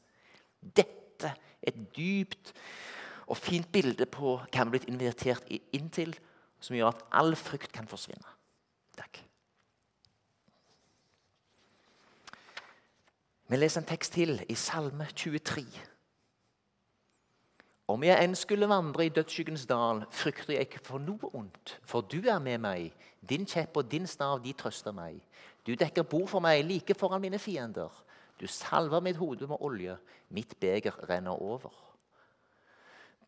Dette 0.63 1.33
er 1.33 1.73
et 1.73 1.81
dypt 1.95 2.53
og 3.27 3.39
fint 3.39 3.67
bilde 3.71 4.07
på 4.11 4.38
hva 4.38 4.47
vi 4.47 4.61
er 4.61 4.71
blitt 4.71 4.88
invitert 4.91 5.51
inn 5.51 5.91
til, 5.91 6.15
som 6.63 6.77
gjør 6.77 6.93
at 6.93 7.03
all 7.19 7.36
frykt 7.36 7.75
kan 7.75 7.88
forsvinne. 7.89 8.36
Takk. 8.95 9.19
Vi 13.47 13.57
leser 13.57 13.81
en 13.81 13.87
tekst 13.87 14.13
til 14.15 14.37
i 14.49 14.55
Salme 14.55 15.03
23. 15.15 15.65
Om 17.91 18.03
jeg 18.07 18.23
enn 18.23 18.37
skulle 18.39 18.69
vandre 18.71 19.03
i 19.03 19.11
dødsskyggens 19.11 19.65
dal, 19.67 20.05
frykter 20.15 20.53
jeg 20.55 20.69
ikke 20.69 20.79
for 20.87 21.03
noe 21.03 21.27
ondt, 21.35 21.73
for 21.83 22.07
du 22.07 22.21
er 22.23 22.39
med 22.39 22.61
meg. 22.63 22.93
Din 23.19 23.43
kjepp 23.43 23.81
og 23.81 23.91
din 23.91 24.07
stav, 24.07 24.39
de 24.45 24.55
trøster 24.55 24.95
meg. 24.95 25.19
Du 25.67 25.75
dekker 25.75 26.07
bord 26.07 26.29
for 26.31 26.43
meg 26.43 26.63
like 26.63 26.95
foran 26.95 27.21
mine 27.21 27.39
fiender. 27.39 27.91
Du 28.39 28.47
salver 28.47 29.03
mitt 29.03 29.19
hode 29.19 29.47
med 29.51 29.59
olje, 29.59 29.97
mitt 30.31 30.55
beger 30.59 30.95
renner 31.09 31.35
over. 31.35 31.75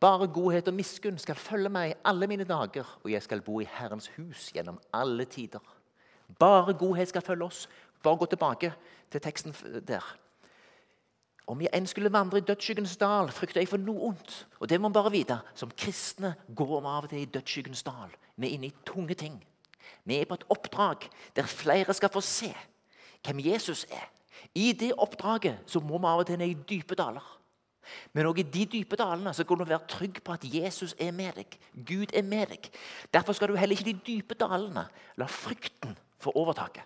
Bare 0.00 0.28
godhet 0.32 0.68
og 0.68 0.80
miskunn 0.80 1.20
skal 1.20 1.36
følge 1.36 1.68
meg 1.68 1.94
alle 2.04 2.26
mine 2.26 2.48
dager, 2.48 2.88
og 3.04 3.12
jeg 3.12 3.22
skal 3.22 3.44
bo 3.44 3.60
i 3.60 3.68
Herrens 3.68 4.08
hus 4.16 4.48
gjennom 4.56 4.80
alle 4.96 5.28
tider. 5.28 5.60
Bare 6.38 6.74
godhet 6.74 7.08
skal 7.08 7.22
følge 7.22 7.44
oss, 7.44 7.68
bare 8.06 8.22
gå 8.22 8.30
tilbake 8.30 8.72
til 9.12 9.22
teksten 9.22 9.54
der. 9.86 10.04
Om 11.46 11.60
jeg 11.62 11.70
enn 11.78 11.86
skulle 11.86 12.10
vandre 12.10 12.40
i 12.40 12.46
dødsskyggens 12.46 12.96
dal, 12.98 13.28
frykter 13.30 13.62
jeg 13.62 13.70
for 13.70 13.78
noe 13.78 14.08
ondt. 14.08 14.40
Og 14.58 14.66
det 14.66 14.80
må 14.80 14.88
man 14.88 14.96
bare 14.96 15.12
vite. 15.14 15.36
Som 15.54 15.70
kristne 15.78 16.34
går 16.48 16.80
vi 16.80 16.90
av 16.90 17.06
og 17.06 17.12
til 17.12 17.22
i 17.22 17.28
dødsskyggens 17.30 17.84
dal. 17.86 18.16
Vi 18.34 18.48
er 18.48 18.56
inne 18.56 18.72
i 18.72 18.74
tunge 18.86 19.14
ting. 19.14 19.36
Vi 20.04 20.18
er 20.18 20.26
på 20.26 20.34
et 20.34 20.46
oppdrag 20.50 21.06
der 21.36 21.46
flere 21.46 21.94
skal 21.94 22.10
få 22.10 22.22
se 22.24 22.50
hvem 23.26 23.44
Jesus 23.46 23.84
er. 23.90 24.10
I 24.54 24.72
det 24.72 24.92
oppdraget 24.98 25.62
så 25.70 25.80
må 25.80 25.98
vi 25.98 26.10
av 26.10 26.24
og 26.24 26.26
til 26.26 26.38
ned 26.38 26.50
i 26.50 26.58
dype 26.74 26.98
daler. 26.98 27.24
Men 28.12 28.26
også 28.26 28.42
i 28.42 28.50
de 28.50 28.64
dype 28.66 28.98
dalene 28.98 29.30
så 29.34 29.46
kan 29.46 29.58
du 29.58 29.64
være 29.64 29.86
trygg 29.88 30.18
på 30.24 30.34
at 30.34 30.44
Jesus 30.50 30.96
er 30.98 31.14
med 31.14 31.38
deg. 31.38 31.58
Gud 31.86 32.10
er 32.14 32.26
med 32.26 32.50
deg. 32.50 32.70
Derfor 33.14 33.38
skal 33.38 33.48
du 33.48 33.56
heller 33.56 33.78
ikke 33.78 33.90
i 33.90 33.92
de 33.92 34.02
dype 34.06 34.34
dalene 34.34 34.88
la 35.16 35.30
frykten 35.30 35.94
få 36.18 36.34
overtaket. 36.34 36.82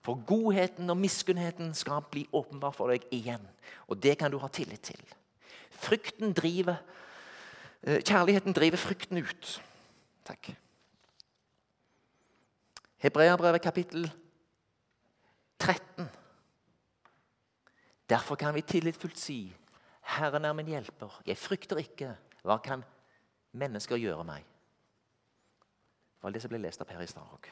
For 0.00 0.16
godheten 0.26 0.90
og 0.90 0.96
miskunnheten 0.96 1.74
skal 1.76 2.02
bli 2.10 2.24
åpenbar 2.32 2.72
for 2.72 2.92
deg 2.92 3.04
igjen. 3.12 3.42
Og 3.88 4.00
det 4.02 4.16
kan 4.18 4.32
du 4.32 4.38
ha 4.40 4.48
tillit 4.48 4.82
til. 4.82 5.00
Frykten 5.70 6.32
driver, 6.32 6.80
eh, 7.82 8.00
Kjærligheten 8.00 8.52
driver 8.52 8.76
frykten 8.76 9.18
ut. 9.18 9.62
Takk. 10.24 10.54
Hebreabrevet 12.98 13.62
kapittel 13.62 14.10
13. 15.58 16.08
Derfor 18.08 18.34
kan 18.34 18.54
vi 18.54 18.60
tillitsfullt 18.60 19.18
si, 19.18 19.56
'Herren 20.02 20.44
er 20.44 20.52
min 20.52 20.66
hjelper. 20.66 21.22
Jeg 21.26 21.36
frykter 21.36 21.76
ikke.' 21.76 22.16
Hva 22.42 22.56
kan 22.56 22.84
mennesker 23.52 23.96
gjøre 23.96 24.24
meg? 24.24 24.44
Det 26.16 26.22
var 26.22 26.30
det 26.30 26.42
som 26.42 26.48
ble 26.48 26.58
lest 26.58 26.80
opp 26.80 26.90
her 26.90 27.00
i 27.00 27.06
stad 27.06 27.22
òg, 27.22 27.48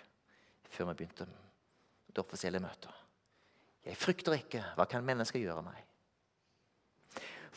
før 0.69 0.85
vi 0.85 0.95
begynte 0.95 1.27
det 2.15 2.25
offisielle 2.25 2.61
møtet. 2.63 2.93
Jeg 3.87 3.97
frykter 3.97 4.37
ikke. 4.37 4.65
Hva 4.77 4.85
kan 4.91 5.07
mennesker 5.07 5.41
gjøre 5.41 5.63
meg? 5.65 5.85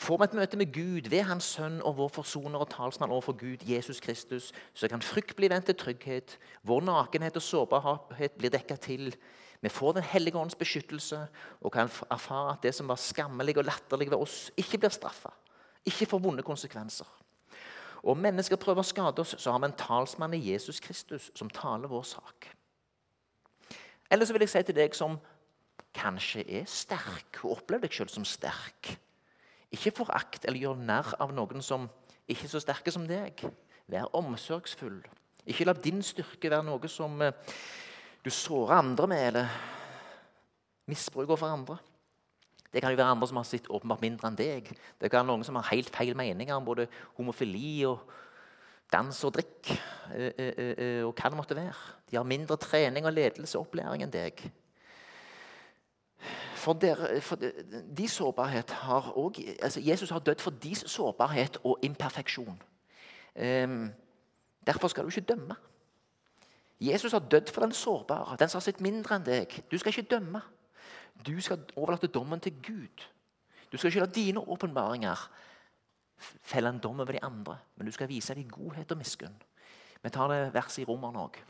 Får 0.02 0.18
vi 0.18 0.26
et 0.26 0.36
møte 0.40 0.58
med 0.58 0.72
Gud 0.74 1.10
ved 1.12 1.26
Hans 1.28 1.50
Sønn 1.58 1.82
og 1.84 1.98
vår 1.98 2.14
forsoner 2.16 2.64
og 2.64 2.70
talsmann 2.72 3.12
overfor 3.12 3.36
Gud, 3.38 3.66
Jesus 3.68 4.00
Kristus, 4.00 4.52
så 4.74 4.88
kan 4.88 5.04
frykt 5.04 5.36
bli 5.36 5.50
vendt 5.52 5.68
til 5.68 5.78
trygghet. 5.78 6.38
Vår 6.64 6.82
nakenhet 6.88 7.36
og 7.38 7.44
sårbarhet 7.46 8.38
blir 8.40 8.54
dekka 8.54 8.80
til. 8.82 9.12
Vi 9.62 9.70
får 9.70 9.94
Den 9.94 10.04
hellige 10.04 10.38
ånds 10.38 10.56
beskyttelse 10.56 11.28
og 11.62 11.72
kan 11.72 11.90
erfare 12.12 12.54
at 12.54 12.64
det 12.64 12.74
som 12.76 12.88
var 12.88 12.96
skammelig 12.96 13.58
og 13.58 13.66
latterlig 13.66 14.10
ved 14.10 14.18
oss, 14.18 14.52
ikke 14.58 14.78
blir 14.78 14.90
straffa. 14.90 15.30
Ikke 15.86 16.06
får 16.06 16.20
vonde 16.20 16.44
konsekvenser. 16.44 17.08
Og 18.04 18.12
Om 18.12 18.18
mennesker 18.18 18.56
prøver 18.56 18.82
å 18.82 18.88
skade 18.88 19.22
oss, 19.22 19.36
så 19.38 19.52
har 19.52 19.60
vi 19.60 19.70
en 19.70 19.78
talsmann 19.78 20.34
i 20.34 20.52
Jesus 20.52 20.80
Kristus 20.80 21.30
som 21.36 21.50
taler 21.50 21.88
vår 21.88 22.04
sak. 22.04 22.48
Eller 24.12 24.28
så 24.28 24.36
vil 24.36 24.44
jeg 24.44 24.52
si 24.52 24.64
til 24.68 24.76
deg 24.76 24.96
som 24.98 25.16
kanskje 25.96 26.44
er 26.60 26.68
sterk, 26.70 27.42
og 27.44 27.58
opplever 27.58 27.88
deg 27.88 27.96
selv 27.96 28.12
som 28.14 28.28
sterk 28.28 28.94
Ikke 29.72 29.94
forakt 29.96 30.46
eller 30.46 30.60
gjør 30.60 30.80
narr 30.84 31.14
av 31.24 31.32
noen 31.36 31.64
som 31.64 31.88
ikke 32.28 32.44
er 32.48 32.52
så 32.52 32.60
sterke 32.64 32.92
som 32.92 33.06
deg. 33.08 33.40
Vær 33.92 34.12
omsorgsfull. 34.16 35.00
Ikke 35.48 35.66
la 35.66 35.74
din 35.74 36.02
styrke 36.04 36.52
være 36.52 36.68
noe 36.68 36.90
som 36.92 37.16
eh, 37.24 37.32
du 38.24 38.30
sårer 38.30 38.78
andre 38.78 39.08
med, 39.08 39.24
eller 39.32 39.56
misbruker 40.92 41.40
for 41.40 41.48
andre. 41.48 41.78
Det 42.72 42.84
kan 42.84 42.92
jo 42.92 43.00
være 43.00 43.16
andre 43.16 43.28
som 43.28 43.40
har 43.40 43.48
sett 43.48 43.68
åpenbart 43.72 44.04
mindre 44.04 44.30
enn 44.30 44.38
deg. 44.40 44.70
Det 45.00 45.10
kan 45.10 45.24
være 45.24 45.32
noen 45.32 45.48
som 45.48 45.58
har 45.60 45.72
helt 45.72 45.92
feil 45.92 46.16
meninger 46.16 46.56
om 46.56 46.68
både 46.68 46.88
homofili 47.18 47.82
og 47.90 48.04
dans 48.92 49.24
og 49.24 49.34
drikk. 49.36 49.72
Eh, 50.16 50.32
eh, 50.38 50.74
eh, 50.78 51.04
og 51.06 51.14
hva 51.16 51.30
det 51.30 51.40
måtte 51.40 51.56
være. 51.56 51.76
De 52.10 52.18
har 52.18 52.28
mindre 52.28 52.58
trening 52.58 53.06
og 53.06 53.14
ledelse 53.14 53.58
og 53.58 53.68
opplæring 53.68 54.04
enn 54.04 54.14
deg. 54.14 54.44
For, 56.62 56.78
der, 56.78 57.20
for 57.26 57.42
de 57.98 58.08
sårbarhet 58.08 58.72
har 58.84 59.12
også, 59.18 59.42
altså 59.62 59.82
Jesus 59.82 60.10
har 60.10 60.20
dødd 60.20 60.44
for 60.44 60.52
deres 60.52 60.84
sårbarhet 60.92 61.58
og 61.64 61.80
imperfeksjon. 61.82 62.60
Um, 63.42 63.90
derfor 64.68 64.88
skal 64.88 65.04
du 65.04 65.10
ikke 65.10 65.34
dømme. 65.34 65.56
Jesus 66.82 67.12
har 67.12 67.20
dødd 67.20 67.50
for 67.50 67.62
den 67.62 67.72
sårbare, 67.72 68.38
den 68.38 68.50
som 68.50 68.60
har 68.60 68.66
sett 68.68 68.82
mindre 68.82 69.18
enn 69.18 69.26
deg. 69.26 69.56
Du 69.72 69.78
skal 69.78 69.90
ikke 69.90 70.12
dømme. 70.12 70.42
Du 71.26 71.34
skal 71.42 71.64
overlate 71.76 72.08
dommen 72.08 72.40
til 72.40 72.54
Gud. 72.62 73.08
Du 73.72 73.78
skal 73.78 73.90
ikke 73.90 74.00
la 74.00 74.06
dine 74.06 74.40
åpenbaringer 74.40 75.30
felle 76.22 76.70
en 76.70 76.80
dom 76.82 77.00
over 77.02 77.16
de 77.16 77.24
andre, 77.26 77.58
men 77.76 77.88
du 77.88 77.92
skal 77.96 78.10
vise 78.10 78.36
dem 78.38 78.50
godhet 78.50 78.92
og 78.92 79.00
miskunn. 79.02 79.36
Vi 80.02 80.10
tar 80.10 80.32
det 80.32 80.54
verset 80.54 80.84
i 80.84 80.86
Romerne 80.90 81.26
òg. 81.26 81.42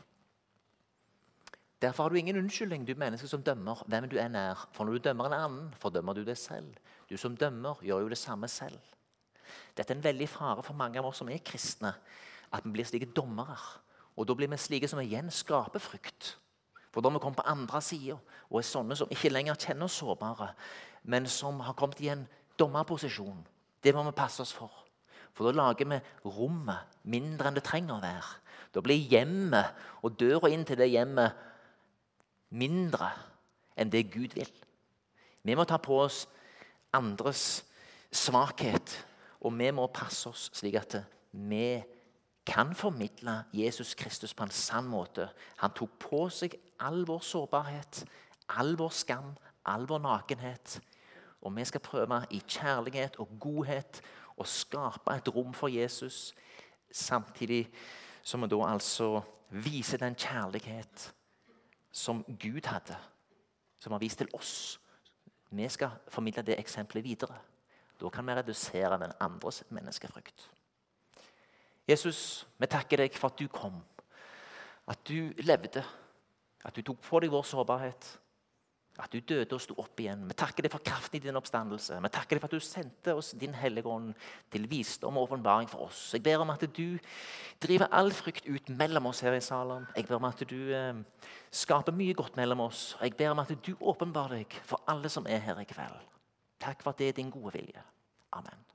Derfor 1.82 2.04
har 2.04 2.10
du 2.10 2.16
ingen 2.16 2.38
unnskyldning, 2.38 2.84
du 2.86 2.94
menneske 2.94 3.26
som 3.28 3.42
dømmer 3.42 3.80
hvem 3.90 4.06
du 4.08 4.16
er 4.20 4.28
nær. 4.30 4.68
For 4.72 4.86
når 4.86 4.92
du 4.92 5.08
dømmer 5.08 5.26
en 5.26 5.38
annen, 5.38 5.70
fordømmer 5.82 6.14
du 6.14 6.22
deg 6.24 6.38
selv. 6.38 6.76
Du 7.10 7.16
som 7.18 7.34
dømmer, 7.36 7.80
gjør 7.82 8.04
jo 8.04 8.12
det 8.12 8.18
samme 8.20 8.48
selv. 8.48 8.78
Dette 9.76 9.90
er 9.90 9.98
en 9.98 10.04
veldig 10.04 10.28
fare 10.30 10.62
for 10.62 10.78
mange 10.78 11.00
av 11.00 11.08
oss 11.08 11.18
som 11.22 11.30
er 11.32 11.42
kristne, 11.44 11.90
at 12.52 12.64
vi 12.64 12.70
blir 12.76 12.86
slike 12.86 13.10
dommere. 13.16 13.58
Og 14.16 14.28
Da 14.28 14.34
blir 14.34 14.48
vi 14.48 14.56
slike 14.56 14.88
som 14.88 15.00
igjen 15.00 15.30
skaper 15.30 15.80
frykt. 15.80 16.36
For 16.92 17.00
da 17.00 17.08
vi 17.08 17.18
kommer 17.18 17.40
på 17.40 17.50
andre 17.50 17.80
sida 17.82 18.18
og 18.50 18.58
er 18.60 18.68
sånne 18.68 18.96
som 18.96 19.10
ikke 19.10 19.32
lenger 19.32 19.56
kjenner 19.56 19.88
oss 19.88 19.96
sårbare, 19.98 20.52
men 21.02 21.26
som 21.26 21.60
har 21.60 21.74
kommet 21.74 22.00
i 22.00 22.12
en 22.12 22.26
dommerposisjon, 22.60 23.40
det 23.82 23.94
må 23.94 24.04
vi 24.06 24.14
passe 24.16 24.42
oss 24.44 24.54
for. 24.54 24.70
For 25.32 25.48
da 25.48 25.56
lager 25.56 25.88
vi 25.88 25.98
rommet 26.28 26.98
mindre 27.08 27.48
enn 27.48 27.56
det 27.56 27.64
trenger 27.66 27.96
å 27.96 28.02
være. 28.02 28.38
Da 28.72 28.82
blir 28.84 29.08
hjemmet 29.10 29.72
og 30.04 30.16
døra 30.20 30.50
inn 30.52 30.64
til 30.68 30.78
det 30.80 30.90
hjemmet 30.92 31.36
mindre 32.56 33.10
enn 33.76 33.92
det 33.92 34.06
Gud 34.12 34.36
vil. 34.36 34.50
Vi 35.42 35.56
må 35.58 35.64
ta 35.68 35.78
på 35.82 35.98
oss 36.04 36.26
andres 36.94 37.62
svakhet, 38.12 38.94
og 39.42 39.56
vi 39.58 39.70
må 39.74 39.88
passe 39.92 40.28
oss 40.30 40.50
slik 40.54 40.76
at 40.78 41.00
vi 41.32 41.80
kan 42.46 42.74
formidle 42.76 43.42
Jesus 43.54 43.94
Kristus 43.98 44.34
på 44.34 44.44
en 44.46 44.54
sann 44.54 44.88
måte. 44.90 45.28
Han 45.62 45.74
tok 45.74 45.96
på 46.02 46.26
seg 46.30 46.56
all 46.82 47.04
vår 47.08 47.22
sårbarhet, 47.24 48.02
all 48.58 48.74
vår 48.78 48.92
skam, 48.94 49.32
all 49.66 49.86
vår 49.88 50.02
nakenhet. 50.04 50.78
Og 51.42 51.56
vi 51.56 51.64
skal 51.64 51.80
prøve 51.80 52.20
i 52.30 52.42
kjærlighet 52.48 53.16
og 53.18 53.28
godhet 53.40 54.02
å 54.38 54.46
skape 54.46 55.14
et 55.16 55.28
rom 55.34 55.52
for 55.54 55.68
Jesus, 55.68 56.34
samtidig 56.90 57.66
som 58.22 58.42
vi 58.42 58.50
da 58.52 58.60
altså 58.68 59.20
viser 59.50 59.98
den 59.98 60.14
kjærlighet 60.14 61.12
som 61.92 62.24
Gud 62.24 62.66
hadde, 62.66 62.96
som 63.78 63.92
har 63.92 64.00
vist 64.00 64.18
til 64.22 64.30
oss. 64.32 64.80
Vi 65.50 65.68
skal 65.68 65.98
formidle 66.08 66.42
det 66.42 66.58
eksempelet 66.58 67.04
videre. 67.04 67.36
Da 68.00 68.08
kan 68.08 68.26
vi 68.26 68.34
redusere 68.34 68.98
den 68.98 69.12
andres 69.20 69.64
menneskefrykt. 69.68 70.50
Jesus, 71.88 72.46
vi 72.58 72.66
takker 72.66 73.02
deg 73.02 73.14
for 73.18 73.28
at 73.28 73.38
du 73.38 73.48
kom, 73.52 73.82
at 74.88 74.98
du 75.08 75.32
levde, 75.42 75.82
at 76.64 76.76
du 76.76 76.82
tok 76.82 77.02
på 77.02 77.20
deg 77.20 77.30
vår 77.30 77.44
sårbarhet, 77.46 78.06
at 79.00 79.12
du 79.12 79.20
døde 79.24 79.56
og 79.56 79.60
sto 79.62 79.74
opp 79.80 80.00
igjen. 80.02 80.26
Vi 80.28 80.36
takker 80.36 80.66
deg 80.66 80.72
for 80.74 80.84
kraften 80.84 81.16
i 81.16 81.22
din 81.24 81.38
oppstandelse. 81.38 81.96
Vi 82.04 82.10
takker 82.12 82.36
deg 82.36 82.42
for 82.42 82.50
at 82.50 82.56
du 82.56 82.66
sendte 82.66 83.14
oss 83.16 83.32
din 83.38 83.54
Hellige 83.56 83.88
Ånd 83.88 84.10
til 84.52 84.66
visdom 84.68 85.16
og 85.16 85.30
åpenbaring 85.30 85.70
for 85.70 85.86
oss. 85.86 86.10
Jeg 86.12 86.24
ber 86.26 86.44
om 86.44 86.52
at 86.52 86.66
du 86.76 86.98
driver 87.62 87.88
all 87.88 88.12
frykt 88.12 88.48
ut 88.48 88.68
mellom 88.76 89.08
oss 89.08 89.22
her 89.24 89.36
i 89.38 89.44
salen. 89.44 89.88
Jeg 89.96 90.08
ber 90.08 90.20
om 90.20 90.28
at 90.28 90.44
du 90.48 90.58
eh, 90.76 91.00
skaper 91.50 91.96
mye 91.96 92.16
godt 92.18 92.36
mellom 92.36 92.66
oss. 92.68 92.90
Jeg 93.00 93.16
ber 93.16 93.32
om 93.32 93.44
at 93.44 93.54
du 93.64 93.72
åpenbarer 93.80 94.42
deg 94.42 94.60
for 94.68 94.84
alle 94.92 95.12
som 95.12 95.26
er 95.28 95.40
her 95.40 95.62
i 95.62 95.68
kveld. 95.68 95.96
Takk 96.62 96.84
for 96.84 96.92
at 96.92 97.00
det 97.00 97.08
er 97.08 97.18
din 97.22 97.32
gode 97.32 97.56
vilje. 97.56 97.82
Amen. 98.36 98.71